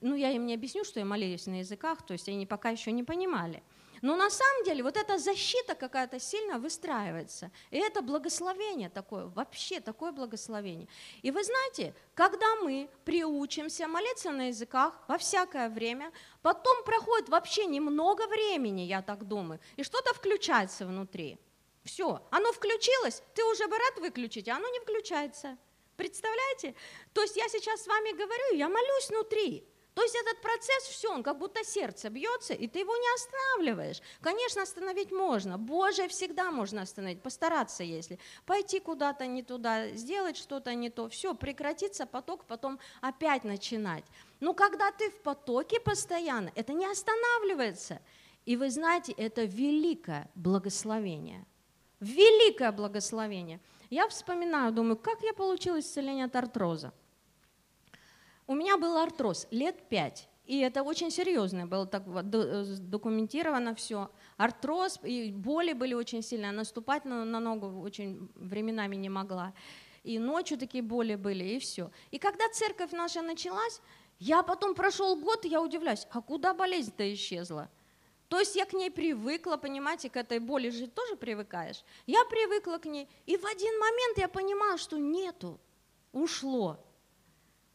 Ну 0.00 0.14
я 0.14 0.30
им 0.30 0.46
не 0.46 0.54
объясню, 0.54 0.84
что 0.84 1.00
я 1.00 1.04
молюсь 1.04 1.46
на 1.46 1.58
языках, 1.58 2.00
то 2.06 2.12
есть 2.12 2.28
они 2.30 2.46
пока 2.46 2.70
еще 2.70 2.92
не 2.92 3.04
понимали. 3.04 3.62
Но 4.02 4.16
на 4.16 4.30
самом 4.30 4.64
деле 4.64 4.82
вот 4.82 4.96
эта 4.96 5.18
защита 5.18 5.74
какая-то 5.74 6.20
сильно 6.20 6.58
выстраивается. 6.58 7.50
И 7.70 7.78
это 7.78 8.02
благословение 8.02 8.88
такое, 8.88 9.26
вообще 9.26 9.80
такое 9.80 10.12
благословение. 10.12 10.88
И 11.22 11.30
вы 11.30 11.42
знаете, 11.44 11.94
когда 12.14 12.56
мы 12.56 12.88
приучимся 13.04 13.88
молиться 13.88 14.30
на 14.30 14.48
языках 14.48 15.00
во 15.08 15.18
всякое 15.18 15.68
время, 15.68 16.12
потом 16.42 16.84
проходит 16.84 17.28
вообще 17.28 17.66
немного 17.66 18.26
времени, 18.26 18.82
я 18.82 19.02
так 19.02 19.26
думаю, 19.26 19.60
и 19.76 19.82
что-то 19.82 20.14
включается 20.14 20.86
внутри. 20.86 21.38
Все, 21.84 22.20
оно 22.30 22.52
включилось, 22.52 23.22
ты 23.34 23.44
уже 23.44 23.66
бы 23.66 23.78
рад 23.78 23.98
выключить, 23.98 24.48
а 24.48 24.56
оно 24.56 24.68
не 24.68 24.80
включается. 24.80 25.56
Представляете? 25.96 26.74
То 27.12 27.22
есть 27.22 27.36
я 27.36 27.48
сейчас 27.48 27.82
с 27.82 27.86
вами 27.86 28.12
говорю, 28.12 28.56
я 28.56 28.68
молюсь 28.68 29.08
внутри. 29.08 29.66
То 29.98 30.04
есть 30.04 30.14
этот 30.14 30.40
процесс, 30.40 30.84
все, 30.84 31.12
он 31.12 31.24
как 31.24 31.38
будто 31.38 31.64
сердце 31.64 32.08
бьется, 32.08 32.54
и 32.54 32.68
ты 32.68 32.78
его 32.78 32.96
не 32.96 33.14
останавливаешь. 33.16 34.00
Конечно, 34.20 34.62
остановить 34.62 35.10
можно. 35.10 35.58
Божие 35.58 36.06
всегда 36.06 36.52
можно 36.52 36.82
остановить, 36.82 37.20
постараться, 37.20 37.82
если. 37.82 38.20
Пойти 38.46 38.78
куда-то 38.78 39.26
не 39.26 39.42
туда, 39.42 39.88
сделать 39.88 40.36
что-то 40.36 40.72
не 40.74 40.88
то, 40.88 41.08
все, 41.08 41.34
прекратится 41.34 42.06
поток, 42.06 42.44
потом 42.44 42.78
опять 43.00 43.42
начинать. 43.42 44.04
Но 44.38 44.54
когда 44.54 44.92
ты 44.92 45.10
в 45.10 45.20
потоке 45.22 45.80
постоянно, 45.80 46.52
это 46.54 46.72
не 46.72 46.86
останавливается. 46.86 48.00
И 48.46 48.54
вы 48.54 48.70
знаете, 48.70 49.10
это 49.10 49.46
великое 49.46 50.30
благословение. 50.36 51.44
Великое 51.98 52.70
благословение. 52.70 53.58
Я 53.90 54.06
вспоминаю, 54.06 54.70
думаю, 54.70 54.96
как 54.96 55.24
я 55.24 55.32
получила 55.32 55.80
исцеление 55.80 56.26
от 56.26 56.36
артроза. 56.36 56.92
У 58.48 58.54
меня 58.54 58.78
был 58.78 58.96
артроз 58.96 59.46
лет 59.50 59.88
пять. 59.88 60.26
И 60.46 60.60
это 60.60 60.82
очень 60.82 61.10
серьезно 61.10 61.66
было 61.66 61.86
так 61.86 62.02
э, 62.06 62.64
документировано 62.80 63.74
все. 63.74 64.10
Артроз, 64.38 64.98
и 65.02 65.30
боли 65.30 65.74
были 65.74 65.92
очень 65.92 66.22
сильные, 66.22 66.52
наступать 66.52 67.04
на, 67.04 67.26
на 67.26 67.40
ногу 67.40 67.82
очень 67.82 68.30
временами 68.34 68.96
не 68.96 69.10
могла. 69.10 69.52
И 70.04 70.18
ночью 70.18 70.56
такие 70.56 70.82
боли 70.82 71.16
были, 71.16 71.44
и 71.44 71.58
все. 71.58 71.90
И 72.10 72.18
когда 72.18 72.48
церковь 72.48 72.92
наша 72.92 73.20
началась, 73.20 73.82
я 74.18 74.42
потом 74.42 74.74
прошел 74.74 75.14
год, 75.16 75.44
и 75.44 75.48
я 75.48 75.60
удивляюсь, 75.60 76.06
а 76.10 76.22
куда 76.22 76.54
болезнь-то 76.54 77.12
исчезла? 77.12 77.68
То 78.28 78.38
есть 78.38 78.56
я 78.56 78.64
к 78.64 78.72
ней 78.72 78.90
привыкла, 78.90 79.58
понимаете, 79.58 80.08
к 80.08 80.16
этой 80.16 80.38
боли 80.38 80.70
же 80.70 80.86
тоже 80.86 81.16
привыкаешь. 81.16 81.84
Я 82.06 82.24
привыкла 82.24 82.78
к 82.78 82.86
ней, 82.86 83.06
и 83.26 83.36
в 83.36 83.44
один 83.44 83.78
момент 83.78 84.16
я 84.16 84.28
понимаю, 84.28 84.78
что 84.78 84.96
нету, 84.96 85.60
ушло. 86.12 86.78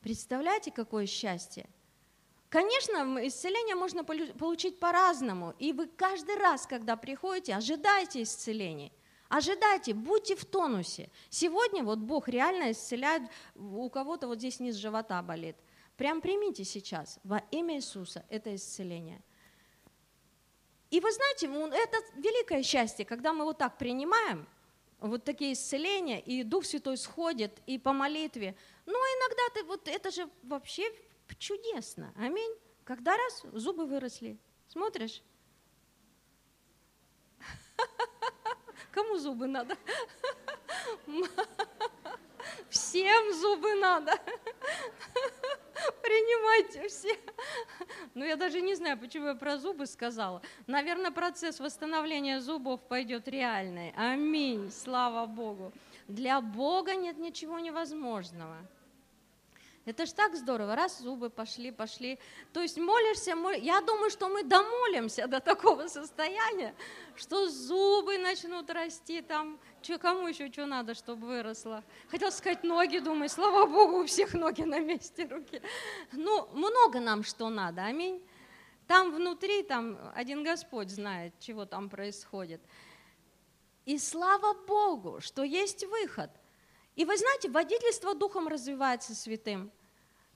Представляете, 0.04 0.70
какое 0.70 1.06
счастье? 1.06 1.66
Конечно, 2.50 3.26
исцеление 3.26 3.76
можно 3.76 4.04
получить 4.04 4.78
по-разному, 4.78 5.56
и 5.58 5.72
вы 5.72 5.88
каждый 5.88 6.36
раз, 6.36 6.68
когда 6.68 6.98
приходите, 6.98 7.56
ожидайте 7.56 8.22
исцелений. 8.22 8.92
Ожидайте, 9.30 9.94
будьте 9.94 10.36
в 10.36 10.46
тонусе. 10.46 11.10
Сегодня 11.30 11.84
вот 11.84 12.00
Бог 12.00 12.28
реально 12.28 12.74
исцеляет, 12.74 13.24
у 13.56 13.90
кого-то 13.90 14.28
вот 14.28 14.38
здесь 14.38 14.60
низ 14.60 14.76
живота 14.76 15.22
болит. 15.24 15.56
Прям 15.96 16.22
примите 16.22 16.64
сейчас 16.66 17.18
во 17.24 17.38
имя 17.50 17.78
Иисуса 17.78 18.26
это 18.30 18.54
исцеление. 18.54 19.24
И 20.92 21.00
вы 21.00 21.12
знаете, 21.12 21.48
это 21.48 21.98
великое 22.18 22.62
счастье, 22.62 23.06
когда 23.06 23.34
мы 23.34 23.46
вот 23.46 23.58
так 23.58 23.78
принимаем, 23.78 24.48
вот 25.00 25.24
такие 25.24 25.54
исцеления, 25.54 26.20
и 26.20 26.44
Дух 26.44 26.66
Святой 26.66 26.98
сходит, 26.98 27.52
и 27.66 27.80
по 27.80 27.94
молитве. 27.94 28.56
Ну, 28.86 28.94
иногда 28.94 29.44
ты, 29.54 29.64
вот 29.64 29.88
это 29.88 30.12
же 30.12 30.30
вообще 30.44 30.84
чудесно. 31.38 32.14
Аминь. 32.18 32.54
Когда 32.84 33.16
раз 33.16 33.44
зубы 33.54 33.86
выросли, 33.86 34.38
смотришь, 34.68 35.24
Кому 38.94 39.18
зубы 39.18 39.48
надо? 39.48 39.76
Всем 42.70 43.34
зубы 43.34 43.74
надо. 43.76 44.14
Принимайте 46.02 46.88
все. 46.88 47.20
Ну, 48.14 48.24
я 48.24 48.36
даже 48.36 48.62
не 48.62 48.76
знаю, 48.76 49.00
почему 49.00 49.28
я 49.28 49.36
про 49.36 49.58
зубы 49.58 49.88
сказала. 49.88 50.42
Наверное, 50.68 51.12
процесс 51.12 51.60
восстановления 51.60 52.40
зубов 52.40 52.82
пойдет 52.88 53.28
реальный. 53.28 53.94
Аминь. 53.98 54.72
Слава 54.72 55.26
Богу. 55.26 55.72
Для 56.08 56.42
Бога 56.42 56.96
нет 56.96 57.18
ничего 57.18 57.60
невозможного. 57.60 58.58
Это 59.86 60.06
ж 60.06 60.14
так 60.14 60.36
здорово, 60.36 60.76
раз 60.76 61.00
зубы 61.00 61.30
пошли, 61.30 61.70
пошли. 61.70 62.18
То 62.54 62.62
есть 62.62 62.78
молишься, 62.78 63.36
мол... 63.36 63.52
я 63.52 63.82
думаю, 63.82 64.10
что 64.10 64.30
мы 64.30 64.44
домолимся 64.44 65.28
до 65.28 65.42
такого 65.42 65.88
состояния, 65.88 66.74
что 67.16 67.50
зубы 67.50 68.18
начнут 68.18 68.70
расти 68.70 69.22
там, 69.22 69.60
что, 69.82 69.98
кому 69.98 70.28
еще 70.28 70.50
что 70.50 70.66
надо, 70.66 70.94
чтобы 70.94 71.28
выросло. 71.28 71.84
Хотел 72.10 72.32
сказать 72.32 72.64
ноги, 72.64 73.00
думаю, 73.00 73.28
слава 73.28 73.66
Богу, 73.66 74.04
у 74.04 74.06
всех 74.06 74.34
ноги 74.34 74.62
на 74.62 74.80
месте, 74.80 75.26
руки. 75.26 75.62
Ну, 76.14 76.48
много 76.54 77.02
нам 77.02 77.24
что 77.24 77.50
надо, 77.50 77.84
аминь. 77.84 78.26
Там 78.88 79.12
внутри, 79.14 79.64
там 79.64 79.98
один 80.16 80.46
Господь 80.46 80.92
знает, 80.92 81.34
чего 81.40 81.66
там 81.66 81.90
происходит. 81.90 82.62
И 83.84 83.98
слава 83.98 84.54
Богу, 84.54 85.20
что 85.20 85.44
есть 85.44 85.86
выход– 85.86 86.32
и 86.96 87.06
вы 87.06 87.18
знаете, 87.18 87.50
водительство 87.50 88.14
духом 88.14 88.48
развивается 88.48 89.16
святым. 89.16 89.72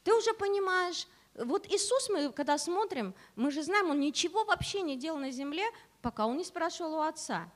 Ты 0.04 0.14
уже 0.14 0.34
понимаешь, 0.34 1.08
вот 1.36 1.68
Иисус, 1.68 2.10
мы 2.10 2.32
когда 2.32 2.58
смотрим, 2.58 3.14
мы 3.36 3.52
же 3.52 3.62
знаем, 3.62 3.90
Он 3.90 4.00
ничего 4.00 4.44
вообще 4.44 4.82
не 4.82 4.96
делал 4.98 5.20
на 5.20 5.32
земле, 5.32 5.66
пока 6.02 6.26
Он 6.26 6.38
не 6.38 6.44
спрашивал 6.44 6.96
у 6.96 7.02
Отца. 7.02 7.52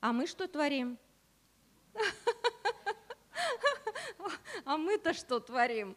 А 0.00 0.12
мы 0.12 0.26
что 0.26 0.48
творим? 0.48 0.98
А 4.64 4.76
мы-то 4.76 5.14
что 5.14 5.40
творим? 5.40 5.96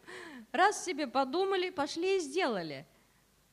Раз 0.51 0.83
себе 0.83 1.07
подумали, 1.07 1.69
пошли 1.69 2.17
и 2.17 2.19
сделали. 2.19 2.87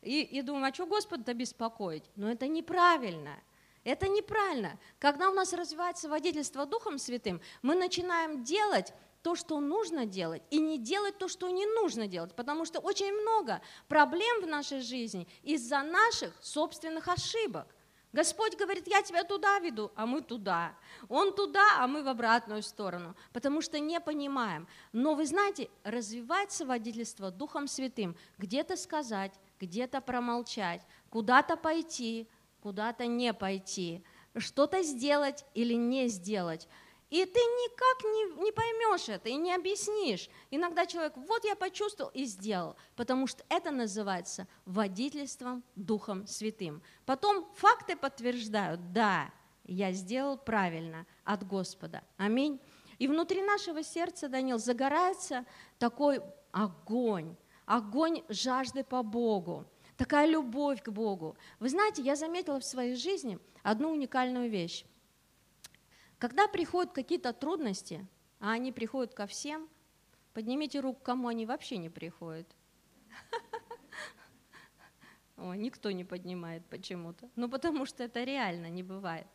И, 0.00 0.22
и 0.22 0.42
думаем, 0.42 0.64
а 0.64 0.72
что 0.72 0.86
Господа 0.86 1.34
беспокоить? 1.34 2.04
Но 2.16 2.30
это 2.30 2.46
неправильно. 2.46 3.38
Это 3.85 4.09
неправильно. 4.09 4.79
Когда 4.99 5.31
у 5.31 5.35
нас 5.35 5.53
развивается 5.53 6.09
водительство 6.09 6.66
Духом 6.66 6.99
Святым, 6.99 7.40
мы 7.62 7.75
начинаем 7.75 8.45
делать 8.45 8.93
то, 9.23 9.35
что 9.35 9.61
нужно 9.61 10.07
делать, 10.07 10.43
и 10.51 10.59
не 10.59 10.79
делать 10.79 11.19
то, 11.19 11.29
что 11.29 11.49
не 11.51 11.66
нужно 11.66 12.07
делать, 12.07 12.35
потому 12.35 12.64
что 12.64 12.81
очень 12.81 13.12
много 13.12 13.61
проблем 13.88 14.43
в 14.43 14.47
нашей 14.47 14.81
жизни 14.81 15.29
из-за 15.43 15.83
наших 15.83 16.33
собственных 16.40 17.09
ошибок. 17.09 17.66
Господь 18.12 18.57
говорит, 18.57 18.88
я 18.88 19.03
тебя 19.03 19.23
туда 19.23 19.61
веду, 19.61 19.93
а 19.95 20.05
мы 20.05 20.21
туда. 20.21 20.75
Он 21.09 21.33
туда, 21.33 21.64
а 21.79 21.87
мы 21.87 22.03
в 22.03 22.09
обратную 22.09 22.62
сторону, 22.62 23.14
потому 23.33 23.61
что 23.61 23.79
не 23.79 24.01
понимаем. 24.01 24.66
Но 24.93 25.14
вы 25.14 25.27
знаете, 25.27 25.71
развивается 25.85 26.66
водительство 26.66 27.31
Духом 27.31 27.69
Святым, 27.69 28.16
где-то 28.38 28.77
сказать, 28.77 29.33
где-то 29.61 30.01
промолчать, 30.01 30.83
куда-то 31.09 31.57
пойти, 31.57 32.29
куда-то 32.62 33.07
не 33.07 33.33
пойти, 33.33 34.05
что-то 34.37 34.83
сделать 34.83 35.44
или 35.55 35.75
не 35.75 36.09
сделать. 36.09 36.68
И 37.11 37.25
ты 37.25 37.40
никак 37.40 38.05
не, 38.05 38.44
не 38.44 38.53
поймешь 38.53 39.09
это 39.09 39.29
и 39.29 39.35
не 39.35 39.53
объяснишь. 39.53 40.29
Иногда 40.53 40.87
человек, 40.87 41.14
вот 41.16 41.44
я 41.44 41.57
почувствовал 41.57 42.12
и 42.14 42.25
сделал, 42.25 42.77
потому 42.94 43.27
что 43.27 43.44
это 43.49 43.73
называется 43.73 44.46
водительством 44.64 45.64
Духом 45.75 46.29
Святым. 46.29 46.83
Потом 47.07 47.49
факты 47.57 47.96
подтверждают, 47.96 48.92
да, 48.92 49.33
я 49.64 49.90
сделал 49.90 50.38
правильно 50.38 51.05
от 51.25 51.44
Господа. 51.44 52.05
Аминь. 52.16 52.61
И 52.99 53.09
внутри 53.09 53.42
нашего 53.42 53.83
сердца, 53.83 54.29
Данил, 54.29 54.59
загорается 54.59 55.44
такой 55.79 56.20
огонь, 56.53 57.35
огонь 57.66 58.23
жажды 58.29 58.85
по 58.85 59.03
Богу 59.03 59.66
такая 60.00 60.26
любовь 60.26 60.82
к 60.82 60.88
Богу. 60.88 61.36
Вы 61.58 61.68
знаете, 61.68 62.00
я 62.00 62.16
заметила 62.16 62.58
в 62.58 62.64
своей 62.64 62.94
жизни 62.94 63.38
одну 63.62 63.90
уникальную 63.90 64.48
вещь. 64.48 64.86
Когда 66.18 66.48
приходят 66.48 66.94
какие-то 66.94 67.34
трудности, 67.34 68.06
а 68.38 68.52
они 68.52 68.72
приходят 68.72 69.12
ко 69.12 69.26
всем, 69.26 69.68
поднимите 70.32 70.80
руку, 70.80 71.00
кому 71.02 71.28
они 71.28 71.44
вообще 71.44 71.76
не 71.76 71.90
приходят. 71.90 72.48
О, 75.36 75.52
никто 75.52 75.90
не 75.90 76.04
поднимает 76.04 76.64
почему-то. 76.70 77.28
Ну, 77.36 77.50
потому 77.50 77.84
что 77.84 78.02
это 78.02 78.24
реально 78.24 78.70
не 78.70 78.82
бывает. 78.82 79.26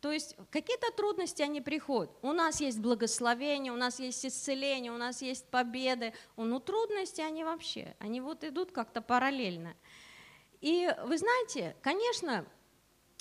То 0.00 0.10
есть 0.10 0.34
какие-то 0.50 0.90
трудности, 0.92 1.42
они 1.42 1.60
приходят. 1.60 2.10
У 2.22 2.32
нас 2.32 2.60
есть 2.60 2.80
благословение, 2.80 3.70
у 3.70 3.76
нас 3.76 4.00
есть 4.00 4.24
исцеление, 4.24 4.92
у 4.92 4.96
нас 4.96 5.20
есть 5.20 5.46
победы. 5.50 6.14
Ну, 6.36 6.58
трудности, 6.58 7.20
они 7.20 7.44
вообще, 7.44 7.94
они 7.98 8.22
вот 8.22 8.42
идут 8.44 8.72
как-то 8.72 9.02
параллельно. 9.02 9.76
И 10.60 10.88
вы 11.04 11.16
знаете, 11.16 11.74
конечно, 11.82 12.44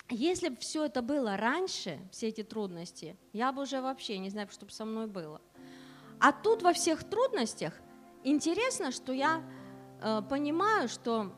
если 0.10 0.50
бы 0.50 0.58
все 0.58 0.86
это 0.86 1.02
было 1.02 1.38
раньше, 1.38 2.00
все 2.12 2.28
эти 2.28 2.44
трудности, 2.44 3.16
я 3.32 3.52
бы 3.52 3.62
уже 3.62 3.82
вообще 3.82 4.18
не 4.18 4.30
знаю, 4.30 4.50
что 4.50 4.66
бы 4.66 4.72
со 4.72 4.86
мной 4.86 5.08
было. 5.08 5.42
А 6.20 6.32
тут 6.32 6.64
во 6.64 6.74
всех 6.74 7.04
трудностях 7.04 7.74
интересно, 8.24 8.92
что 8.92 9.14
я 9.14 9.42
э, 10.02 10.22
понимаю, 10.30 10.90
что 10.90 11.32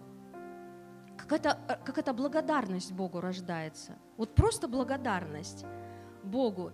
какая-то 1.17 1.59
э, 1.67 1.75
какая 1.85 2.13
благодарность 2.13 2.91
Богу 2.91 3.21
рождается. 3.21 3.97
Вот 4.17 4.33
просто 4.33 4.67
благодарность 4.67 5.65
Богу. 6.23 6.71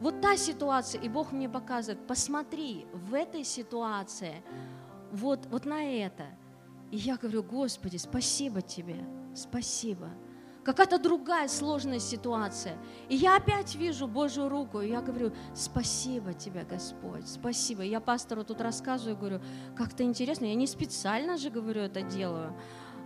Вот 0.00 0.20
та 0.20 0.36
ситуация, 0.36 1.00
и 1.00 1.08
Бог 1.08 1.32
мне 1.32 1.48
показывает, 1.48 2.06
посмотри 2.06 2.86
в 2.92 3.14
этой 3.14 3.44
ситуации, 3.44 4.42
вот, 5.10 5.46
вот 5.46 5.64
на 5.64 5.82
это. 5.82 6.26
И 6.90 6.96
я 6.96 7.16
говорю, 7.16 7.42
Господи, 7.42 7.96
спасибо 7.96 8.62
Тебе, 8.62 8.96
спасибо. 9.34 10.10
Какая-то 10.64 10.98
другая 10.98 11.46
сложная 11.46 12.00
ситуация. 12.00 12.76
И 13.08 13.14
я 13.14 13.36
опять 13.36 13.76
вижу 13.76 14.08
Божью 14.08 14.48
руку, 14.48 14.80
и 14.80 14.88
я 14.90 15.00
говорю, 15.00 15.32
спасибо 15.54 16.34
Тебе, 16.34 16.64
Господь, 16.68 17.28
спасибо. 17.28 17.84
И 17.84 17.88
я 17.88 18.00
пастору 18.00 18.44
тут 18.44 18.60
рассказываю, 18.60 19.16
говорю, 19.16 19.40
как-то 19.76 20.02
интересно, 20.02 20.46
я 20.46 20.54
не 20.54 20.66
специально 20.66 21.36
же, 21.36 21.50
говорю, 21.50 21.82
это 21.82 22.02
делаю 22.02 22.56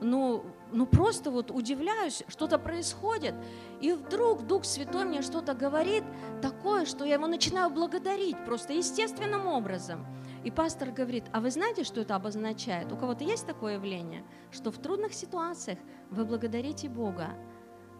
ну, 0.00 0.44
ну 0.72 0.86
просто 0.86 1.30
вот 1.30 1.50
удивляюсь, 1.50 2.22
что-то 2.28 2.58
происходит, 2.58 3.34
и 3.80 3.92
вдруг 3.92 4.46
Дух 4.46 4.64
Святой 4.64 5.04
мне 5.04 5.22
что-то 5.22 5.54
говорит 5.54 6.04
такое, 6.42 6.86
что 6.86 7.04
я 7.04 7.14
его 7.14 7.26
начинаю 7.26 7.70
благодарить 7.70 8.36
просто 8.44 8.72
естественным 8.72 9.46
образом. 9.46 10.06
И 10.44 10.50
пастор 10.50 10.90
говорит, 10.90 11.24
а 11.32 11.40
вы 11.40 11.50
знаете, 11.50 11.84
что 11.84 12.00
это 12.00 12.16
обозначает? 12.16 12.90
У 12.92 12.96
кого-то 12.96 13.24
есть 13.24 13.46
такое 13.46 13.74
явление, 13.74 14.24
что 14.50 14.70
в 14.70 14.78
трудных 14.78 15.12
ситуациях 15.12 15.78
вы 16.10 16.24
благодарите 16.24 16.88
Бога, 16.88 17.28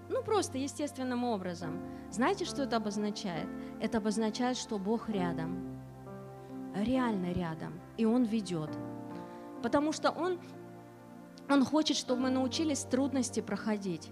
ну 0.09 0.22
просто 0.22 0.59
естественным 0.59 1.24
образом. 1.24 1.81
Знаете, 2.11 2.44
что 2.44 2.62
это 2.62 2.76
обозначает? 2.76 3.48
Это 3.81 3.98
обозначает, 3.98 4.57
что 4.57 4.79
Бог 4.79 5.09
рядом, 5.09 5.81
реально 6.74 7.33
рядом, 7.33 7.79
и 7.96 8.05
Он 8.05 8.24
ведет. 8.24 8.70
Потому 9.62 9.92
что 9.92 10.11
Он 10.11 10.38
он 11.50 11.64
хочет, 11.64 11.96
чтобы 11.96 12.22
мы 12.22 12.31
научились 12.31 12.85
трудности 12.85 13.40
проходить. 13.40 14.09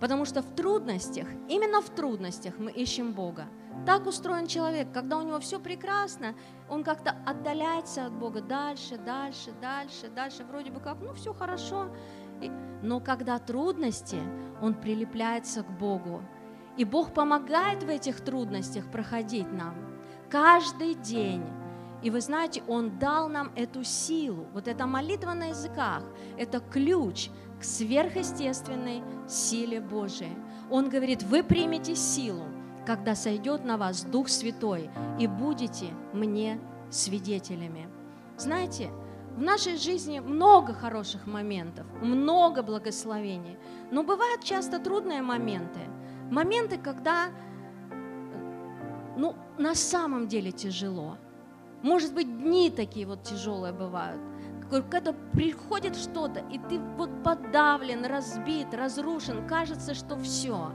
Потому 0.00 0.24
что 0.24 0.40
в 0.40 0.54
трудностях, 0.54 1.26
именно 1.48 1.80
в 1.80 1.90
трудностях 1.90 2.58
мы 2.58 2.70
ищем 2.70 3.12
Бога. 3.12 3.46
Так 3.84 4.06
устроен 4.06 4.46
человек, 4.46 4.92
когда 4.92 5.18
у 5.18 5.22
него 5.22 5.38
все 5.38 5.60
прекрасно, 5.60 6.34
он 6.68 6.82
как-то 6.82 7.16
отдаляется 7.24 8.06
от 8.06 8.12
Бога 8.12 8.40
дальше, 8.40 8.96
дальше, 8.98 9.52
дальше, 9.60 10.08
дальше, 10.08 10.44
вроде 10.44 10.70
бы 10.70 10.80
как, 10.80 10.98
ну 11.00 11.12
все 11.14 11.32
хорошо. 11.34 11.88
Но 12.82 13.00
когда 13.00 13.38
трудности, 13.38 14.18
он 14.60 14.74
прилепляется 14.74 15.62
к 15.62 15.70
Богу. 15.70 16.22
И 16.76 16.84
Бог 16.84 17.14
помогает 17.14 17.82
в 17.82 17.88
этих 17.88 18.20
трудностях 18.20 18.90
проходить 18.90 19.50
нам 19.52 19.74
каждый 20.30 20.94
день. 20.94 21.44
И 22.02 22.10
вы 22.10 22.20
знаете, 22.20 22.62
Он 22.68 22.98
дал 22.98 23.28
нам 23.28 23.50
эту 23.56 23.82
силу. 23.82 24.46
Вот 24.52 24.68
эта 24.68 24.86
молитва 24.86 25.32
на 25.32 25.46
языках– 25.46 26.04
это 26.38 26.60
ключ 26.60 27.30
к 27.58 27.64
сверхъестественной 27.64 29.02
силе 29.26 29.80
Божией. 29.80 30.36
Он 30.70 30.90
говорит, 30.90 31.22
вы 31.22 31.42
примете 31.42 31.96
силу, 31.96 32.44
когда 32.86 33.14
сойдет 33.14 33.64
на 33.64 33.76
вас 33.76 34.04
Дух 34.04 34.28
Святой, 34.28 34.90
и 35.18 35.26
будете 35.26 35.86
мне 36.12 36.60
свидетелями. 36.90 37.88
Знаете, 38.36 38.90
В 39.36 39.42
нашей 39.42 39.76
жизни 39.76 40.18
много 40.18 40.72
хороших 40.72 41.26
моментов, 41.26 41.86
много 42.00 42.62
благословений. 42.62 43.58
Но 43.90 44.02
бывают 44.02 44.42
часто 44.42 44.78
трудные 44.78 45.20
моменты. 45.20 45.80
Моменты, 46.30 46.78
когда 46.78 47.28
ну, 49.14 49.34
на 49.58 49.74
самом 49.74 50.26
деле 50.26 50.52
тяжело. 50.52 51.18
Может 51.82 52.14
быть, 52.14 52.34
дни 52.38 52.70
такие 52.70 53.06
вот 53.06 53.24
тяжелые 53.24 53.74
бывают. 53.74 54.22
Когда 54.90 55.12
приходит 55.12 55.96
что-то, 55.96 56.40
и 56.50 56.58
ты 56.58 56.78
вот 56.96 57.10
подавлен, 57.22 58.06
разбит, 58.06 58.72
разрушен, 58.72 59.46
кажется, 59.46 59.92
что 59.92 60.16
все. 60.16 60.72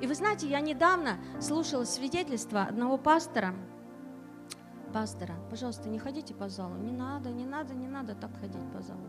И 0.00 0.06
вы 0.06 0.14
знаете, 0.14 0.48
я 0.48 0.60
недавно 0.60 1.18
слушала 1.40 1.84
свидетельство 1.84 2.62
одного 2.62 2.98
пастора, 2.98 3.54
пастора, 4.92 5.34
пожалуйста, 5.50 5.88
не 5.88 5.98
ходите 5.98 6.34
по 6.34 6.48
залу, 6.48 6.76
не 6.76 6.92
надо, 6.92 7.30
не 7.30 7.44
надо, 7.44 7.74
не 7.74 7.88
надо 7.88 8.14
так 8.14 8.30
ходить 8.40 8.64
по 8.72 8.80
залу. 8.80 9.00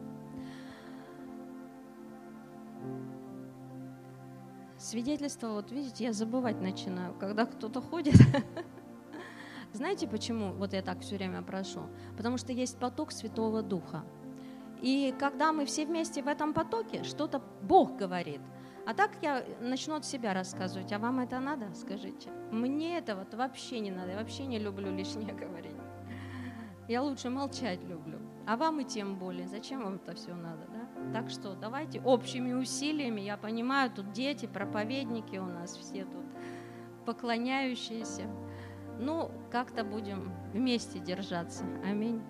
Свидетельство, 4.77 5.49
вот 5.49 5.71
видите, 5.71 6.05
я 6.05 6.13
забывать 6.13 6.61
начинаю, 6.61 7.13
когда 7.19 7.45
кто-то 7.45 7.81
ходит. 7.81 8.15
Знаете 9.73 10.07
почему 10.07 10.53
вот 10.53 10.73
я 10.73 10.81
так 10.81 11.01
все 11.01 11.17
время 11.17 11.41
прошу? 11.41 11.81
Потому 12.17 12.37
что 12.37 12.53
есть 12.53 12.77
поток 12.79 13.11
Святого 13.11 13.61
Духа. 13.61 14.03
И 14.81 15.13
когда 15.19 15.51
мы 15.51 15.65
все 15.65 15.85
вместе 15.85 16.23
в 16.23 16.27
этом 16.27 16.53
потоке, 16.53 17.03
что-то 17.03 17.41
Бог 17.61 17.97
говорит. 17.97 18.41
А 18.89 18.93
так 18.95 19.11
я 19.21 19.45
начну 19.61 19.97
от 19.97 20.03
себя 20.03 20.33
рассказывать. 20.33 20.91
А 20.91 20.97
вам 20.97 21.19
это 21.19 21.39
надо? 21.39 21.71
Скажите. 21.75 22.31
Мне 22.49 22.97
это 22.97 23.15
вот 23.15 23.31
вообще 23.35 23.81
не 23.81 23.91
надо. 23.91 24.13
Я 24.13 24.17
вообще 24.17 24.47
не 24.47 24.57
люблю 24.57 24.91
лишнее 24.91 25.31
говорить. 25.45 25.77
Я 26.87 27.03
лучше 27.03 27.29
молчать 27.29 27.83
люблю. 27.83 28.17
А 28.47 28.57
вам 28.57 28.79
и 28.79 28.83
тем 28.83 29.19
более. 29.19 29.47
Зачем 29.47 29.83
вам 29.83 29.97
это 29.97 30.15
все 30.15 30.33
надо, 30.33 30.65
да? 30.73 31.13
Так 31.13 31.29
что 31.29 31.53
давайте 31.53 32.01
общими 32.01 32.51
усилиями. 32.53 33.21
Я 33.21 33.37
понимаю, 33.37 33.91
тут 33.91 34.11
дети, 34.11 34.47
проповедники 34.47 35.37
у 35.37 35.45
нас 35.45 35.77
все 35.77 36.05
тут 36.05 36.25
поклоняющиеся. 37.05 38.23
Ну, 38.97 39.29
как-то 39.51 39.83
будем 39.83 40.33
вместе 40.51 40.97
держаться. 40.97 41.63
Аминь. 41.85 42.23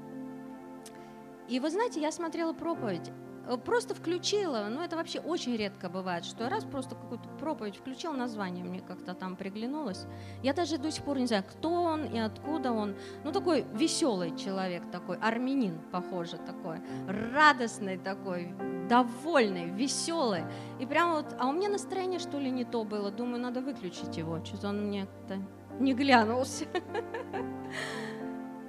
И 1.47 1.61
вы 1.61 1.69
знаете, 1.69 2.01
я 2.01 2.11
смотрела 2.11 2.51
проповедь, 2.51 3.13
просто 3.57 3.95
включила, 3.95 4.67
ну 4.69 4.81
это 4.81 4.95
вообще 4.95 5.19
очень 5.19 5.55
редко 5.55 5.89
бывает, 5.89 6.23
что 6.23 6.49
раз 6.49 6.63
просто 6.63 6.95
какую-то 6.95 7.27
проповедь 7.39 7.77
включил, 7.77 8.13
название 8.13 8.63
мне 8.63 8.79
как-то 8.79 9.13
там 9.13 9.35
приглянулось. 9.35 10.05
Я 10.43 10.53
даже 10.53 10.77
до 10.77 10.91
сих 10.91 11.03
пор 11.03 11.19
не 11.19 11.25
знаю, 11.25 11.43
кто 11.43 11.71
он 11.71 12.05
и 12.05 12.19
откуда 12.19 12.71
он. 12.71 12.95
Ну 13.23 13.31
такой 13.31 13.65
веселый 13.73 14.37
человек 14.37 14.83
такой, 14.91 15.17
армянин, 15.17 15.79
похоже 15.91 16.37
такой, 16.37 16.81
радостный 17.07 17.97
такой, 17.97 18.53
довольный, 18.87 19.69
веселый. 19.69 20.43
И 20.79 20.85
прям 20.85 21.13
вот, 21.13 21.35
а 21.39 21.47
у 21.47 21.51
меня 21.51 21.69
настроение 21.69 22.19
что 22.19 22.39
ли 22.39 22.51
не 22.51 22.65
то 22.65 22.83
было, 22.83 23.09
думаю, 23.09 23.41
надо 23.41 23.61
выключить 23.61 24.17
его, 24.17 24.43
что-то 24.45 24.69
он 24.69 24.87
мне 24.87 25.05
как-то 25.05 25.39
не 25.79 25.93
глянулся. 25.93 26.65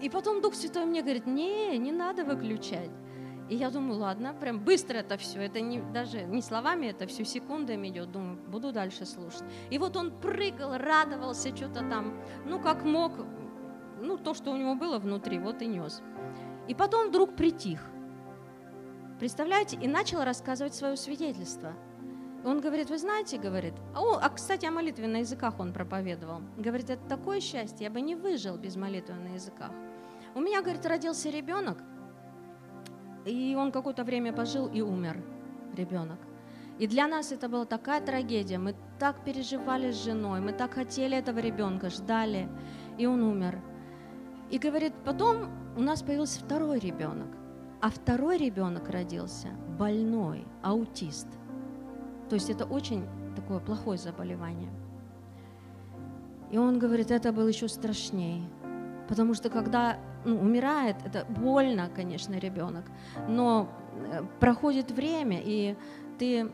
И 0.01 0.09
потом 0.09 0.41
Дух 0.41 0.55
Святой 0.55 0.87
мне 0.87 1.03
говорит, 1.03 1.27
не, 1.27 1.77
не 1.77 1.93
надо 1.93 2.25
выключать. 2.25 2.91
И 3.51 3.57
я 3.57 3.71
думаю, 3.71 3.99
ладно, 3.99 4.33
прям 4.33 4.61
быстро 4.61 4.99
это 4.99 5.19
все, 5.19 5.41
это 5.41 5.61
не, 5.61 5.81
даже 5.93 6.23
не 6.23 6.41
словами, 6.41 6.87
это 6.87 7.07
все 7.07 7.25
секундами 7.25 7.89
идет, 7.89 8.11
думаю, 8.13 8.39
буду 8.49 8.73
дальше 8.73 9.05
слушать. 9.05 9.43
И 9.71 9.79
вот 9.79 9.97
он 9.97 10.13
прыгал, 10.13 10.79
радовался, 10.79 11.55
что-то 11.55 11.81
там, 11.81 12.15
ну 12.47 12.61
как 12.61 12.85
мог, 12.85 13.13
ну 14.01 14.17
то, 14.17 14.35
что 14.35 14.53
у 14.53 14.57
него 14.57 14.77
было 14.77 14.99
внутри, 14.99 15.39
вот 15.39 15.63
и 15.63 15.67
нес. 15.67 16.01
И 16.69 16.75
потом 16.75 17.09
вдруг 17.09 17.37
притих. 17.37 17.81
Представляете, 19.19 19.77
и 19.77 19.89
начал 19.89 20.25
рассказывать 20.25 20.75
свое 20.75 20.97
свидетельство– 20.97 21.75
он 22.43 22.61
говорит, 22.61 22.89
вы 22.89 22.97
знаете, 22.99 23.37
говорит, 23.37 23.75
о, 23.95 24.19
а 24.21 24.31
кстати, 24.31 24.65
о 24.65 24.71
молитве 24.71 25.07
на 25.07 25.19
языках 25.19 25.61
он 25.61 25.73
проповедовал. 25.73 26.41
Говорит, 26.57 26.89
это 26.89 27.07
такое 27.07 27.41
счастье, 27.41 27.85
я 27.85 27.91
бы 27.91 28.01
не 28.01 28.15
выжил 28.15 28.57
без 28.57 28.77
молитвы 28.77 29.15
на 29.15 29.35
языках. 29.35 29.73
У 30.35 30.41
меня, 30.41 30.63
говорит, 30.63 30.87
родился 30.87 31.29
ребенок, 31.29 31.83
и 33.25 33.55
он 33.55 33.73
какое-то 33.73 34.05
время 34.05 34.33
пожил 34.33 34.67
и 34.67 34.81
умер, 34.81 35.23
ребенок. 35.77 36.19
И 36.79 36.87
для 36.87 37.07
нас 37.07 37.31
это 37.33 37.49
была 37.49 37.67
такая 37.67 38.01
трагедия. 38.01 38.59
Мы 38.59 38.75
так 38.99 39.23
переживали 39.25 39.93
с 39.93 40.03
женой, 40.05 40.41
мы 40.41 40.53
так 40.53 40.75
хотели 40.75 41.17
этого 41.17 41.39
ребенка, 41.39 41.91
ждали, 41.91 42.49
и 42.97 43.07
он 43.07 43.23
умер. 43.23 43.61
И 44.51 44.59
говорит, 44.59 44.95
потом 45.05 45.51
у 45.77 45.83
нас 45.83 46.03
появился 46.03 46.41
второй 46.41 46.79
ребенок, 46.79 47.29
а 47.81 47.91
второй 47.91 48.39
ребенок 48.39 48.89
родился 48.89 49.49
больной, 49.79 50.47
аутист. 50.63 51.29
То 52.29 52.35
есть 52.35 52.51
это 52.51 52.65
очень 52.65 53.05
такое 53.37 53.61
плохое 53.61 53.99
заболевание. 53.99 54.71
И 56.51 56.59
он 56.59 56.79
говорит, 56.79 57.11
это 57.11 57.33
было 57.33 57.49
еще 57.49 57.69
страшнее. 57.69 58.43
Потому 59.11 59.35
что 59.35 59.51
когда 59.51 59.99
ну, 60.25 60.41
умирает, 60.41 60.95
это 61.05 61.27
больно, 61.29 61.91
конечно, 61.95 62.35
ребенок, 62.39 62.85
но 63.29 63.69
э, 63.97 64.23
проходит 64.39 64.93
время, 64.93 65.41
и 65.43 65.77
ты 66.17 66.53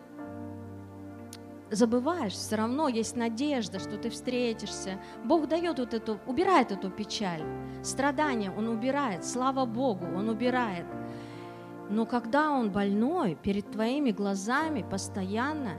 забываешь, 1.71 2.33
все 2.33 2.57
равно 2.57 2.89
есть 2.89 3.15
надежда, 3.15 3.79
что 3.79 3.99
ты 3.99 4.09
встретишься. 4.09 4.99
Бог 5.23 5.49
дает 5.49 5.79
вот 5.79 5.93
эту, 5.93 6.19
убирает 6.27 6.73
эту 6.73 6.91
печаль, 6.91 7.43
страдания 7.83 8.51
Он 8.51 8.69
убирает, 8.69 9.27
слава 9.27 9.67
Богу, 9.67 10.07
Он 10.17 10.31
убирает. 10.31 10.87
Но 11.91 12.07
когда 12.07 12.51
он 12.53 12.71
больной, 12.71 13.35
перед 13.35 13.71
твоими 13.71 14.13
глазами 14.13 14.83
постоянно, 14.91 15.75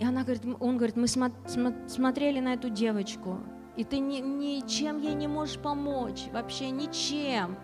и 0.00 0.04
она 0.04 0.22
говорит, 0.22 0.42
он 0.58 0.76
говорит, 0.76 0.96
мы 0.96 1.06
смотрели 1.06 2.40
на 2.40 2.54
эту 2.54 2.68
девочку, 2.68 3.38
и 3.78 3.84
ты 3.84 4.00
ни, 4.00 4.18
ничем 4.18 4.98
ей 4.98 5.14
не 5.14 5.28
можешь 5.28 5.58
помочь, 5.58 6.26
вообще 6.32 6.70
ничем. 6.70 7.56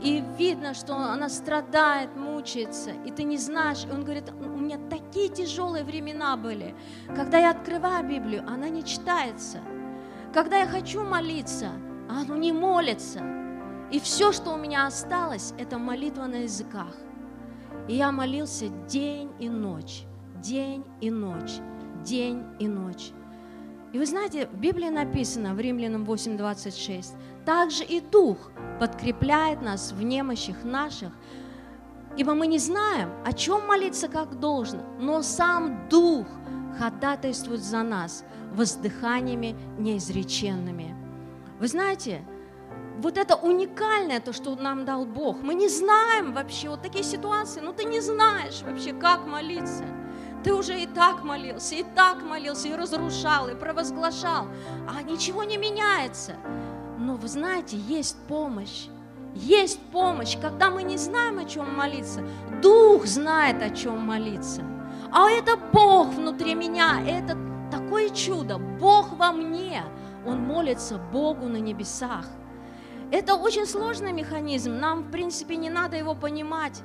И 0.00 0.22
видно, 0.38 0.72
что 0.72 0.94
она 0.94 1.28
страдает, 1.28 2.14
мучается, 2.16 2.92
и 3.04 3.10
ты 3.10 3.24
не 3.24 3.36
знаешь. 3.36 3.84
И 3.84 3.90
он 3.90 4.04
говорит, 4.04 4.30
у 4.30 4.56
меня 4.56 4.78
такие 4.88 5.28
тяжелые 5.28 5.82
времена 5.82 6.36
были. 6.36 6.76
Когда 7.08 7.38
я 7.38 7.50
открываю 7.50 8.06
Библию, 8.06 8.44
она 8.46 8.68
не 8.68 8.84
читается. 8.84 9.62
Когда 10.32 10.58
я 10.58 10.66
хочу 10.66 11.02
молиться, 11.02 11.72
она 12.08 12.36
не 12.36 12.52
молится. 12.52 13.20
И 13.90 13.98
все, 13.98 14.30
что 14.30 14.52
у 14.52 14.56
меня 14.56 14.86
осталось, 14.86 15.54
это 15.58 15.76
молитва 15.76 16.26
на 16.26 16.42
языках. 16.42 16.94
И 17.88 17.96
я 17.96 18.12
молился 18.12 18.68
день 18.88 19.32
и 19.40 19.48
ночь, 19.48 20.04
день 20.36 20.84
и 21.00 21.10
ночь, 21.10 21.58
день 22.04 22.44
и 22.60 22.68
ночь. 22.68 23.12
И 23.96 23.98
вы 23.98 24.04
знаете, 24.04 24.46
в 24.52 24.58
Библии 24.58 24.90
написано 24.90 25.54
в 25.54 25.58
Римлянам 25.58 26.04
8:26, 26.04 27.16
также 27.46 27.82
и 27.82 28.00
Дух 28.00 28.36
подкрепляет 28.78 29.62
нас 29.62 29.92
в 29.92 30.02
немощах 30.02 30.64
наших, 30.64 31.12
ибо 32.18 32.34
мы 32.34 32.46
не 32.46 32.58
знаем, 32.58 33.08
о 33.24 33.32
чем 33.32 33.66
молиться 33.66 34.08
как 34.08 34.38
должно, 34.38 34.82
но 35.00 35.22
сам 35.22 35.88
Дух 35.88 36.26
ходатайствует 36.78 37.62
за 37.62 37.82
нас 37.82 38.22
воздыханиями 38.52 39.56
неизреченными. 39.78 40.94
Вы 41.58 41.66
знаете, 41.66 42.20
вот 42.98 43.16
это 43.16 43.34
уникальное, 43.34 44.20
то, 44.20 44.34
что 44.34 44.54
нам 44.56 44.84
дал 44.84 45.06
Бог. 45.06 45.42
Мы 45.42 45.54
не 45.54 45.68
знаем 45.68 46.34
вообще 46.34 46.68
вот 46.68 46.82
такие 46.82 47.02
ситуации, 47.02 47.62
ну 47.62 47.72
ты 47.72 47.84
не 47.84 48.00
знаешь 48.00 48.60
вообще, 48.60 48.92
как 48.92 49.26
молиться. 49.26 49.84
Ты 50.46 50.54
уже 50.54 50.80
и 50.80 50.86
так 50.86 51.24
молился, 51.24 51.74
и 51.74 51.82
так 51.82 52.22
молился, 52.22 52.68
и 52.68 52.76
разрушал, 52.76 53.48
и 53.48 53.56
провозглашал, 53.56 54.46
а 54.88 55.02
ничего 55.02 55.42
не 55.42 55.56
меняется. 55.56 56.36
Но 57.00 57.16
вы 57.16 57.26
знаете, 57.26 57.76
есть 57.76 58.16
помощь. 58.28 58.86
Есть 59.34 59.80
помощь, 59.90 60.38
когда 60.40 60.70
мы 60.70 60.84
не 60.84 60.98
знаем, 60.98 61.40
о 61.40 61.46
чем 61.46 61.76
молиться. 61.76 62.22
Дух 62.62 63.06
знает, 63.06 63.60
о 63.60 63.70
чем 63.70 64.06
молиться. 64.06 64.62
А 65.10 65.28
это 65.28 65.56
Бог 65.56 66.14
внутри 66.14 66.54
меня, 66.54 67.02
это 67.04 67.36
такое 67.72 68.10
чудо. 68.10 68.58
Бог 68.58 69.14
во 69.14 69.32
мне. 69.32 69.82
Он 70.24 70.38
молится 70.42 70.96
Богу 70.96 71.46
на 71.48 71.56
небесах. 71.56 72.24
Это 73.10 73.34
очень 73.34 73.66
сложный 73.66 74.12
механизм, 74.12 74.78
нам, 74.78 75.02
в 75.02 75.10
принципе, 75.10 75.56
не 75.56 75.70
надо 75.70 75.96
его 75.96 76.14
понимать, 76.14 76.82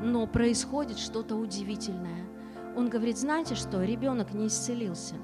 но 0.00 0.28
происходит 0.28 1.00
что-то 1.00 1.34
удивительное. 1.34 2.30
Он 2.80 2.88
говорит, 2.88 3.18
знаете 3.18 3.56
что, 3.56 3.84
ребенок 3.84 4.32
не 4.32 4.46
исцелился. 4.46 5.16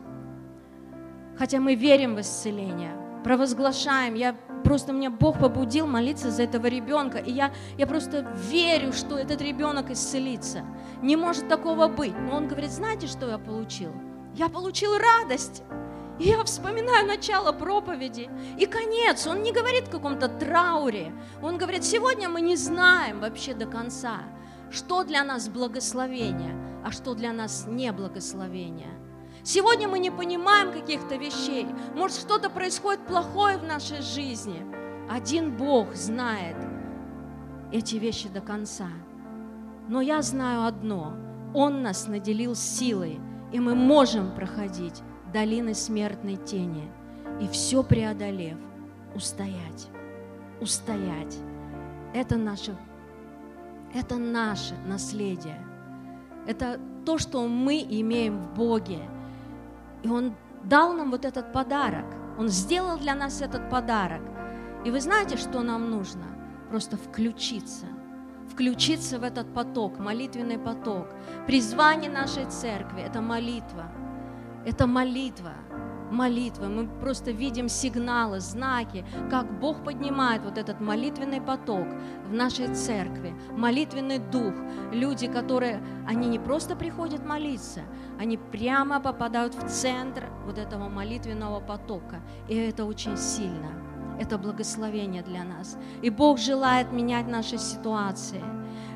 Хотя 1.39 1.59
мы 1.59 1.75
верим 1.75 2.15
в 2.15 2.21
исцеление, 2.21 2.93
провозглашаем. 3.25 4.13
Я 4.13 4.37
просто 4.63 4.93
меня 4.93 5.09
Бог 5.09 5.39
побудил 5.39 5.87
молиться 5.87 6.31
за 6.31 6.43
этого 6.43 6.67
ребенка, 6.67 7.17
и 7.17 7.33
я, 7.33 7.55
я 7.79 7.87
просто 7.87 8.31
верю, 8.51 8.93
что 8.93 9.17
этот 9.17 9.41
ребенок 9.41 9.91
исцелится. 9.91 10.67
Не 11.01 11.17
может 11.17 11.49
такого 11.49 11.89
быть. 11.89 12.13
Но 12.29 12.37
он 12.37 12.47
говорит, 12.47 12.71
знаете, 12.71 13.07
что 13.07 13.27
я 13.27 13.39
получил? 13.39 13.93
Я 14.35 14.51
получил 14.51 14.91
радость. 14.99 15.63
И 16.19 16.29
я 16.29 16.45
вспоминаю 16.45 17.07
начало 17.07 17.53
проповеди 17.53 18.29
и 18.59 18.67
конец. 18.67 19.27
Он 19.27 19.43
не 19.43 19.53
говорит 19.53 19.89
о 19.89 19.93
каком-то 19.93 20.29
трауре. 20.29 21.11
Он 21.43 21.57
говорит, 21.57 21.85
сегодня 21.85 22.29
мы 22.29 22.43
не 22.43 22.57
знаем 22.57 23.21
вообще 23.21 23.55
до 23.55 23.65
конца, 23.65 24.19
что 24.71 25.05
для 25.05 25.25
нас 25.25 25.49
благословение, 25.49 26.55
а 26.87 26.93
что 26.93 27.15
для 27.15 27.33
нас 27.33 27.67
не 27.69 27.91
благословение. 27.91 28.93
Сегодня 29.43 29.89
мы 29.89 29.99
не 29.99 30.13
понимаем 30.13 30.71
каких-то 30.71 31.17
вещей. 31.17 31.67
Может, 31.97 32.19
что-то 32.19 32.49
происходит 32.49 33.05
плохое 33.09 33.59
в 33.59 33.65
нашей 33.65 34.03
жизни. 34.03 34.65
Один 35.11 35.57
Бог 35.57 35.97
знает 35.97 36.57
эти 37.73 37.97
вещи 37.97 38.29
до 38.29 38.41
конца. 38.41 38.87
Но 39.89 40.01
я 40.01 40.23
знаю 40.23 40.65
одно. 40.65 41.17
Он 41.55 41.83
нас 41.83 42.07
наделил 42.07 42.55
силой, 42.55 43.19
и 43.53 43.59
мы 43.59 43.75
можем 43.75 44.33
проходить 44.33 45.03
долины 45.33 45.75
смертной 45.75 46.37
тени 46.37 46.89
и 47.41 47.49
все 47.49 47.83
преодолев, 47.83 48.59
устоять, 49.13 49.89
устоять. 50.61 51.37
Это 52.15 52.37
наше, 52.37 52.77
это 53.93 54.19
наше 54.19 54.77
наследие. 54.87 55.66
Это 56.47 56.81
то, 57.05 57.19
что 57.19 57.47
мы 57.47 57.87
имеем 57.89 58.39
в 58.39 58.55
Боге. 58.55 59.01
И 60.03 60.09
Он 60.09 60.35
дал 60.65 60.93
нам 60.93 61.11
вот 61.11 61.25
этот 61.25 61.53
подарок. 61.53 62.05
Он 62.39 62.49
сделал 62.49 62.99
для 62.99 63.15
нас 63.15 63.43
этот 63.43 63.71
подарок. 63.71 64.23
И 64.85 64.91
вы 64.91 65.01
знаете, 65.01 65.37
что 65.37 65.63
нам 65.63 65.91
нужно? 65.91 66.25
Просто 66.71 66.97
включиться. 66.97 67.87
Включиться 68.51 69.19
в 69.19 69.23
этот 69.23 69.53
поток, 69.55 69.99
молитвенный 69.99 70.59
поток. 70.59 71.09
Призвание 71.47 72.11
нашей 72.11 72.47
церкви– 72.47 73.03
это 73.07 73.21
молитва– 73.21 73.91
это 74.67 74.89
молитва. 74.89 75.53
Молитва. 76.11 76.67
Мы 76.67 76.87
просто 77.01 77.31
видим 77.31 77.69
сигналы, 77.69 78.41
знаки, 78.41 79.05
как 79.31 79.59
Бог 79.59 79.83
поднимает 79.85 80.43
вот 80.45 80.59
этот 80.59 80.81
молитвенный 80.81 81.41
поток 81.41 81.87
в 82.29 82.33
нашей 82.33 82.75
церкви, 82.75 83.35
молитвенный 83.51 84.19
дух. 84.19 84.55
Люди, 84.93 85.27
которые, 85.27 85.83
они 86.07 86.29
не 86.29 86.39
просто 86.39 86.77
приходят 86.77 87.25
молиться, 87.25 87.81
они 88.19 88.37
прямо 88.37 89.01
попадают 89.01 89.55
в 89.55 89.69
центр 89.69 90.25
вот 90.45 90.59
этого 90.59 90.89
молитвенного 90.89 91.61
потока. 91.61 92.21
И 92.49 92.57
это 92.57 92.85
очень 92.85 93.17
сильно. 93.17 93.73
Это 94.19 94.39
благословение 94.39 95.23
для 95.23 95.45
нас. 95.45 95.77
И 96.03 96.11
Бог 96.11 96.39
желает 96.39 96.93
менять 96.93 97.29
наши 97.29 97.59
ситуации. 97.59 98.43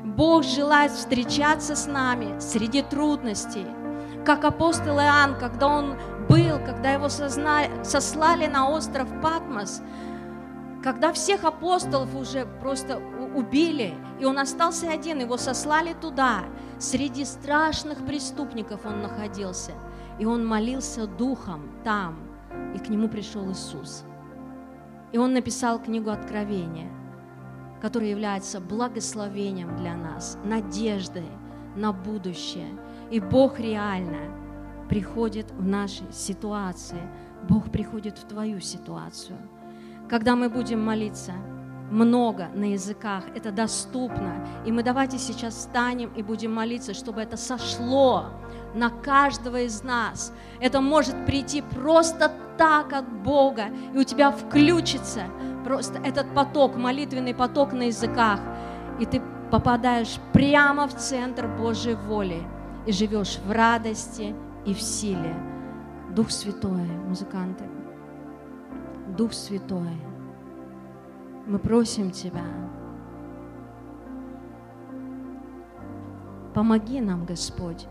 Бог 0.03 0.43
желает 0.43 0.91
встречаться 0.91 1.75
с 1.75 1.85
нами 1.87 2.39
среди 2.39 2.81
трудностей– 2.81 3.65
как 4.25 4.45
апостол 4.45 4.99
Иоанн, 4.99 5.35
когда 5.39 5.67
он 5.67 5.95
был, 6.31 6.59
когда 6.65 6.93
его 6.93 7.09
сослали 7.09 8.47
на 8.47 8.69
остров 8.69 9.09
Патмос, 9.21 9.81
когда 10.81 11.11
всех 11.11 11.43
апостолов 11.43 12.15
уже 12.15 12.45
просто 12.61 13.01
убили, 13.35 13.93
и 14.19 14.25
он 14.25 14.39
остался 14.39 14.89
один, 14.89 15.19
его 15.19 15.37
сослали 15.37 15.93
туда, 15.93 16.45
среди 16.79 17.25
страшных 17.25 18.05
преступников 18.05 18.85
он 18.85 19.01
находился, 19.01 19.73
и 20.19 20.25
он 20.25 20.45
молился 20.45 21.05
духом 21.05 21.69
там, 21.83 22.15
и 22.73 22.79
к 22.79 22.87
нему 22.87 23.09
пришел 23.09 23.51
Иисус. 23.51 24.05
И 25.11 25.17
он 25.17 25.33
написал 25.33 25.79
книгу 25.79 26.09
Откровения, 26.09 26.89
которая 27.81 28.09
является 28.09 28.61
благословением 28.61 29.75
для 29.75 29.95
нас, 29.95 30.37
надеждой 30.45 31.29
на 31.75 31.91
будущее– 31.91 32.69
и 33.11 33.19
Бог 33.19 33.59
реально 33.59 34.31
приходит 34.91 35.49
в 35.51 35.65
наши 35.65 36.03
ситуации. 36.11 36.99
Бог 37.47 37.71
приходит 37.71 38.17
в 38.17 38.27
твою 38.27 38.59
ситуацию. 38.59 39.37
Когда 40.09 40.35
мы 40.35 40.49
будем 40.49 40.85
молиться 40.85 41.31
много 41.89 42.49
на 42.53 42.73
языках, 42.73 43.23
это 43.33 43.53
доступно. 43.53 44.45
И 44.65 44.71
мы 44.73 44.83
давайте 44.83 45.17
сейчас 45.17 45.53
встанем 45.53 46.11
и 46.17 46.21
будем 46.21 46.53
молиться, 46.53 46.93
чтобы 46.93 47.21
это 47.21 47.37
сошло 47.37 48.25
на 48.75 48.89
каждого 48.89 49.61
из 49.61 49.81
нас. 49.81 50.33
Это 50.59 50.81
может 50.81 51.25
прийти 51.25 51.61
просто 51.61 52.29
так 52.57 52.91
от 52.91 53.09
Бога, 53.23 53.67
и 53.93 53.97
у 53.97 54.03
тебя 54.03 54.29
включится 54.31 55.23
просто 55.63 55.99
этот 55.99 56.35
поток, 56.35 56.75
молитвенный 56.75 57.33
поток 57.33 57.71
на 57.71 57.83
языках, 57.83 58.41
и 58.99 59.05
ты 59.05 59.21
попадаешь 59.51 60.19
прямо 60.33 60.85
в 60.85 60.93
центр 60.97 61.47
Божьей 61.47 61.95
воли 61.95 62.43
и 62.85 62.91
живешь 62.91 63.39
в 63.47 63.51
радости 63.51 64.35
и 64.65 64.73
в 64.73 64.81
силе. 64.81 65.35
Дух 66.15 66.29
Святой, 66.29 66.85
музыканты, 67.07 67.63
Дух 69.17 69.31
Святой, 69.31 69.95
мы 71.47 71.57
просим 71.57 72.11
Тебя, 72.11 72.43
помоги 76.53 76.99
нам, 76.99 77.25
Господь, 77.25 77.87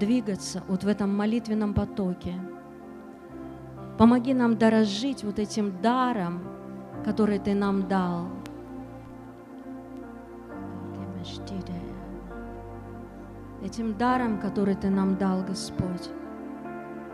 двигаться 0.00 0.64
вот 0.66 0.82
в 0.82 0.88
этом 0.88 1.16
молитвенном 1.16 1.72
потоке. 1.72 2.34
Помоги 3.96 4.34
нам 4.34 4.58
дорожить 4.58 5.22
вот 5.22 5.38
этим 5.38 5.80
даром, 5.80 6.42
который 7.04 7.38
Ты 7.38 7.54
нам 7.54 7.86
дал. 7.86 8.26
Этим 13.64 13.96
даром, 13.96 14.38
который 14.38 14.74
Ты 14.74 14.90
нам 14.90 15.16
дал, 15.16 15.42
Господь. 15.42 16.10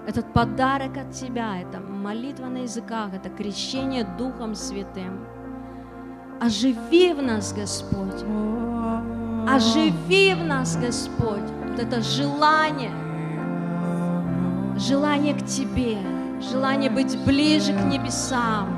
Этот 0.06 0.32
подарок 0.32 0.96
от 0.96 1.12
Тебя, 1.12 1.60
это 1.60 1.78
молитва 1.80 2.46
на 2.46 2.58
языках, 2.58 3.14
это 3.14 3.28
крещение 3.28 4.04
Духом 4.18 4.54
Святым. 4.54 5.26
Оживи 6.40 7.14
в 7.14 7.22
нас, 7.22 7.52
Господь. 7.52 8.24
Оживи 9.48 10.34
в 10.34 10.44
нас, 10.44 10.76
Господь, 10.76 11.48
вот 11.68 11.78
это 11.78 12.00
желание, 12.00 12.92
желание 14.76 15.34
к 15.34 15.44
Тебе, 15.46 15.98
желание 16.40 16.90
быть 16.90 17.16
ближе 17.24 17.72
к 17.72 17.84
небесам. 17.84 18.68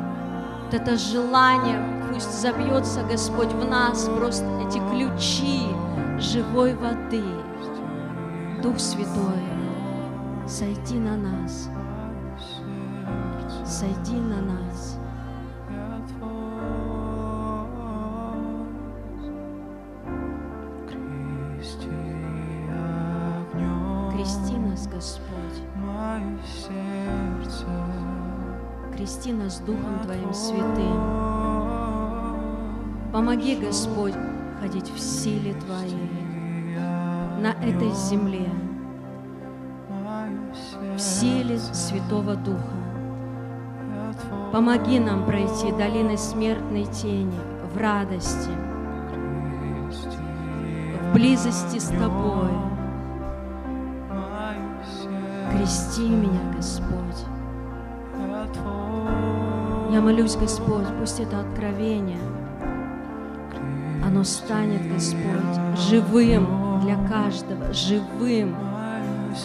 Вот 0.65 0.75
это 0.75 0.97
желание, 0.97 1.81
пусть 2.13 2.33
забьется, 2.41 3.03
Господь, 3.11 3.53
в 3.53 3.69
нас 3.69 4.09
просто 4.19 4.45
эти 4.67 4.79
ключи 4.91 5.63
живой 6.19 6.75
воды– 6.75 7.23
Дух 8.63 8.79
Святой, 8.79 9.43
сойди 10.47 10.97
на 10.97 11.17
нас, 11.17 11.69
сойди 13.67 14.15
на 14.15 14.41
нас. 14.41 14.99
Крести 24.13 24.57
нас, 24.57 24.87
Господь. 24.87 25.33
Крести 28.97 29.33
нас 29.33 29.59
Духом 29.59 29.99
Твоим 30.05 30.33
Святым. 30.33 31.01
Помоги, 33.13 33.57
Господь, 33.57 34.15
ходить 34.61 34.89
в 34.91 35.01
силе 35.01 35.55
Твоей 35.55 36.32
на 37.43 37.55
этой 37.55 37.91
земле 37.91 38.49
в 40.95 40.99
силе 41.01 41.59
Святого 41.59 42.37
Духа. 42.37 42.77
Помоги 44.53 45.01
нам 45.01 45.27
пройти 45.27 45.73
долины 45.73 46.17
смертной 46.17 46.85
тени 46.85 47.41
в 47.75 47.77
радости, 47.77 48.51
в 51.03 51.13
близости 51.15 51.79
с 51.81 51.89
Тобой. 51.89 52.53
Крести 55.51 56.09
меня, 56.09 56.53
Господь. 56.55 57.27
Я 59.91 60.01
молюсь, 60.01 60.37
Господь, 60.37 60.87
пусть 61.01 61.19
это 61.19 61.41
откровение, 61.41 62.21
оно 64.05 64.23
станет, 64.23 64.89
Господь, 64.93 65.81
живым, 65.91 66.72
для 66.83 66.97
каждого, 67.09 67.73
живым 67.73 68.57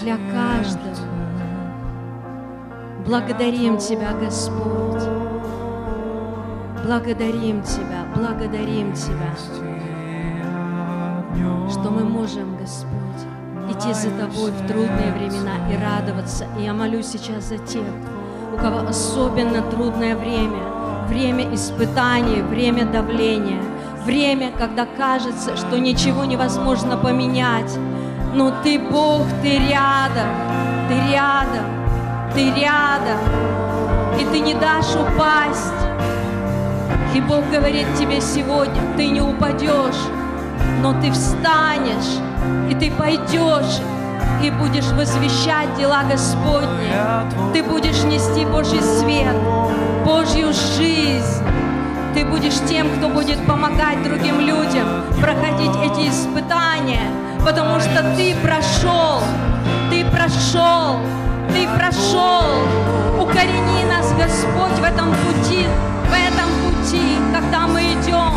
для 0.01 0.17
каждого. 0.17 0.95
Благодарим 3.05 3.77
Тебя, 3.77 4.13
Господь. 4.13 5.03
Благодарим 6.83 7.61
Тебя, 7.63 8.05
благодарим 8.15 8.93
Тебя, 8.93 9.33
что 11.69 11.91
мы 11.91 12.03
можем, 12.03 12.57
Господь, 12.57 12.91
идти 13.69 13.93
за 13.93 14.09
Тобой 14.11 14.51
в 14.51 14.67
трудные 14.67 15.13
времена 15.13 15.71
и 15.71 15.77
радоваться. 15.77 16.45
И 16.57 16.63
я 16.63 16.73
молюсь 16.73 17.07
сейчас 17.07 17.45
за 17.45 17.57
тех, 17.59 17.85
у 18.53 18.57
кого 18.57 18.87
особенно 18.87 19.61
трудное 19.69 20.15
время, 20.15 21.07
время 21.07 21.53
испытаний, 21.53 22.41
время 22.41 22.85
давления– 22.85 23.61
время, 24.07 24.51
когда 24.57 24.85
кажется, 24.85 25.57
что 25.57 25.77
ничего 25.77 26.23
невозможно 26.23 26.97
поменять. 26.97 27.77
Но 28.33 28.51
Ты 28.63 28.79
Бог, 28.79 29.27
Ты 29.43 29.59
рядом, 29.69 30.29
Ты 30.89 31.11
рядом. 31.11 31.77
Ты 32.33 32.53
рядом, 32.53 33.17
и 34.19 34.25
Ты 34.31 34.39
не 34.39 34.53
дашь 34.53 34.95
упасть. 34.95 35.73
И 37.15 37.21
Бог 37.21 37.49
говорит 37.49 37.87
тебе 37.97 38.21
сегодня, 38.21 38.79
ты 38.95 39.07
не 39.07 39.21
упадешь, 39.21 40.03
но 40.83 40.93
ты 41.01 41.11
встанешь, 41.11 42.19
и 42.69 42.75
ты 42.75 42.91
пойдешь, 42.91 43.79
и 44.43 44.51
будешь 44.51 44.91
возвещать 44.91 45.73
дела 45.77 46.03
Господни. 46.03 46.91
Ты 47.53 47.63
будешь 47.63 48.03
нести 48.03 48.45
Божий 48.45 48.81
свет, 48.81 49.35
Божью 50.05 50.53
жизнь. 50.53 51.43
Ты 52.17 52.25
будешь 52.25 52.59
тем, 52.67 52.89
кто 52.97 53.09
будет 53.09 53.37
помогать 53.45 54.01
другим 54.01 54.39
людям 54.39 54.87
проходить 55.21 55.75
эти 55.83 56.09
испытания, 56.09 57.11
потому 57.45 57.79
что 57.79 58.01
ты 58.17 58.33
прошел, 58.41 59.21
ты 59.91 60.03
прошел, 60.03 60.95
ты 61.53 61.67
прошел. 61.77 62.41
Укорени 63.21 63.85
нас, 63.87 64.11
Господь, 64.13 64.79
в 64.79 64.83
этом 64.83 65.11
пути, 65.11 65.67
в 66.09 66.11
этом 66.11 66.49
пути, 66.65 67.03
когда 67.31 67.67
мы 67.67 67.81
идем 67.83 68.33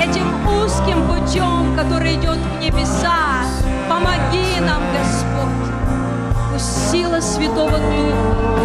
этим 0.00 0.48
узким 0.48 1.06
путем, 1.06 1.76
который 1.76 2.14
идет 2.14 2.38
в 2.38 2.60
небеса. 2.60 3.44
Помоги 3.90 4.58
нам, 4.60 4.80
Господь. 4.98 5.68
Пусть 6.50 6.90
сила 6.90 7.20
Святого 7.20 7.76
Духа, 7.76 8.62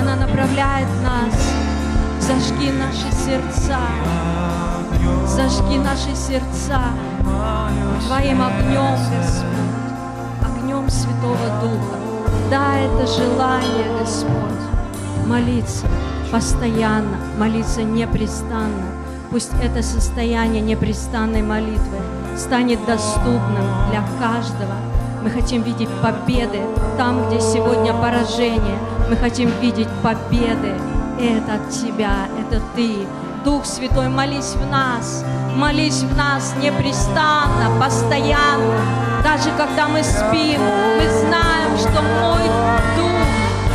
она 0.00 0.16
направляет 0.16 0.88
нас. 1.02 1.63
Зажги 2.26 2.70
наши 2.72 3.14
сердца, 3.14 3.78
зажги 5.26 5.76
наши 5.76 6.16
сердца 6.16 6.80
Твоим 8.06 8.40
огнем, 8.40 8.96
Господь, 9.14 10.42
огнем 10.42 10.88
Святого 10.88 11.60
Духа. 11.60 11.98
Да, 12.50 12.76
это 12.78 13.06
желание, 13.06 13.98
Господь, 14.00 15.26
молиться 15.26 15.86
постоянно, 16.32 17.18
молиться 17.38 17.82
непрестанно. 17.82 18.86
Пусть 19.30 19.52
это 19.62 19.82
состояние 19.82 20.62
непрестанной 20.62 21.42
молитвы 21.42 21.98
станет 22.38 22.82
доступным 22.86 23.66
для 23.90 24.02
каждого. 24.18 24.76
Мы 25.22 25.28
хотим 25.28 25.60
видеть 25.60 25.90
победы 26.02 26.60
там, 26.96 27.28
где 27.28 27.38
сегодня 27.38 27.92
поражение. 27.92 28.78
Мы 29.10 29.16
хотим 29.16 29.50
видеть 29.60 29.88
победы. 30.02 30.72
Это 31.24 31.54
от 31.54 31.70
Тебя, 31.70 32.28
это 32.38 32.60
Ты. 32.76 33.06
Дух 33.46 33.64
Святой, 33.64 34.08
молись 34.08 34.54
в 34.56 34.70
нас, 34.70 35.24
молись 35.56 36.02
в 36.02 36.14
нас 36.18 36.54
непрестанно, 36.60 37.80
постоянно. 37.80 38.78
Даже 39.22 39.50
когда 39.56 39.88
мы 39.88 40.02
спим, 40.02 40.60
мы 40.60 41.08
знаем, 41.08 41.78
что 41.78 42.02
мой 42.20 42.42
Дух, 42.94 43.26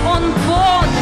Он 0.08 0.32
бодр, 0.46 0.94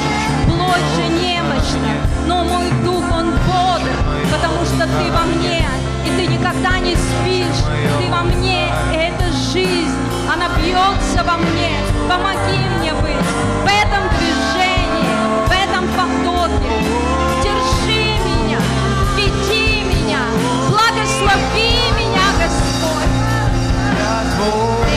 плоть 0.46 0.88
же 0.96 1.04
немощна, 1.22 1.96
но 2.28 2.46
мой 2.46 2.72
Дух, 2.86 3.04
Он 3.12 3.32
бодр, 3.32 3.92
потому 4.32 4.64
что 4.64 4.88
Ты 4.88 5.12
во 5.12 5.26
мне, 5.26 5.66
и 6.06 6.10
Ты 6.16 6.28
никогда 6.28 6.80
не 6.80 6.96
спишь, 6.96 7.66
Ты 8.00 8.10
во 8.10 8.24
мне, 8.24 8.70
и 8.94 8.96
эта 8.96 9.34
жизнь, 9.54 10.00
она 10.34 10.48
бьется 10.58 11.26
во 11.26 11.36
мне. 11.36 11.72
Помоги 12.08 12.58
мне 12.80 12.94
быть 12.94 13.28
в 13.64 13.66
этом 13.66 14.08
движении, 14.18 14.37
этом 15.78 15.88
потоке. 15.90 16.72
Держи 17.44 18.18
меня, 18.26 18.60
веди 19.16 19.84
меня, 19.84 20.22
благослови 20.70 21.92
меня, 21.98 22.26
Господь. 22.40 23.06
Благодарим 24.40 24.97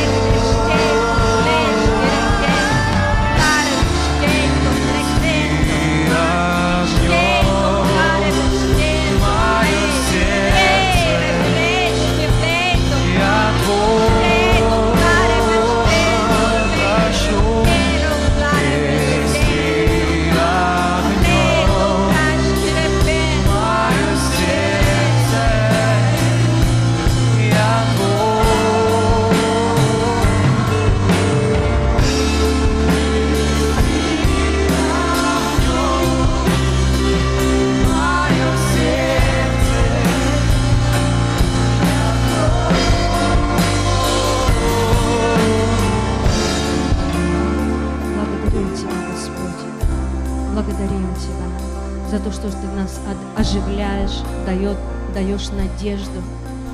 что 52.40 52.50
Ты 52.50 52.66
нас 52.68 53.00
оживляешь, 53.36 54.18
дает, 54.46 54.76
даешь 55.14 55.50
надежду. 55.50 56.22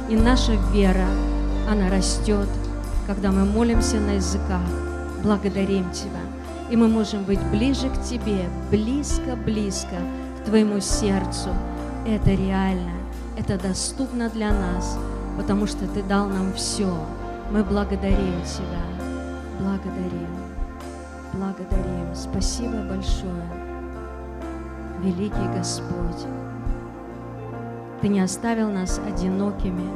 И 0.09 0.17
наша 0.17 0.53
вера, 0.73 1.09
она 1.69 1.91
растет, 1.91 2.49
когда 3.07 3.33
мы 3.33 3.45
молимся 3.45 3.97
на 3.97 4.13
языках. 4.13 4.63
Благодарим 5.23 5.91
Тебя. 5.91 6.21
И 6.71 6.77
мы 6.77 6.89
можем 6.89 7.25
быть 7.25 7.43
ближе 7.51 7.89
к 7.89 8.03
Тебе, 8.03 8.49
близко-близко 8.71 9.97
к 10.41 10.45
Твоему 10.47 10.81
сердцу. 10.81 11.51
Это 12.07 12.31
реально, 12.31 12.93
это 13.37 13.59
доступно 13.59 14.29
для 14.29 14.53
нас, 14.53 14.97
потому 15.37 15.67
что 15.67 15.87
Ты 15.89 16.03
дал 16.03 16.29
нам 16.29 16.53
все. 16.55 16.93
Мы 17.51 17.65
благодарим 17.65 18.43
Тебя. 18.45 19.07
Благодарим. 19.59 20.29
Благодарим. 21.33 22.15
Спасибо 22.15 22.83
большое. 22.89 23.66
Великий 25.03 25.49
Господь. 25.55 26.27
Ты 28.01 28.09
не 28.09 28.21
оставил 28.21 28.71
нас 28.71 29.01
одинокими, 29.07 29.89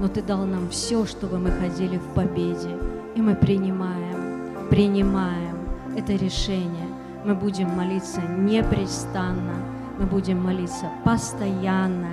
но 0.00 0.08
Ты 0.08 0.22
дал 0.22 0.44
нам 0.44 0.68
все, 0.70 1.06
чтобы 1.06 1.38
мы 1.38 1.50
ходили 1.50 1.98
в 1.98 2.06
победе. 2.14 2.70
И 3.14 3.22
мы 3.22 3.34
принимаем, 3.34 4.68
принимаем 4.68 5.56
это 5.96 6.12
решение. 6.12 6.88
Мы 7.24 7.34
будем 7.34 7.70
молиться 7.70 8.20
непрестанно, 8.20 9.54
мы 9.98 10.06
будем 10.06 10.42
молиться 10.42 10.86
постоянно. 11.04 12.10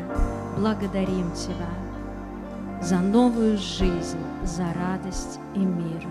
Благодарим 0.58 1.32
Тебя 1.32 1.70
за 2.82 3.00
новую 3.00 3.58
жизнь, 3.58 4.18
за 4.44 4.66
радость 4.74 5.39
и 5.56 5.60
мир. 5.60 6.08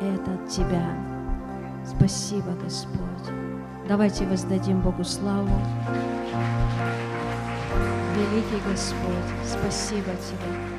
Это 0.00 0.32
от 0.32 0.48
Тебя. 0.48 0.86
Спасибо, 1.84 2.52
Господь. 2.62 3.09
Давайте 3.90 4.24
воздадим 4.24 4.80
Богу 4.82 5.02
славу. 5.02 5.50
Великий 8.14 8.62
Господь, 8.70 9.34
спасибо 9.44 10.12
Тебе. 10.12 10.69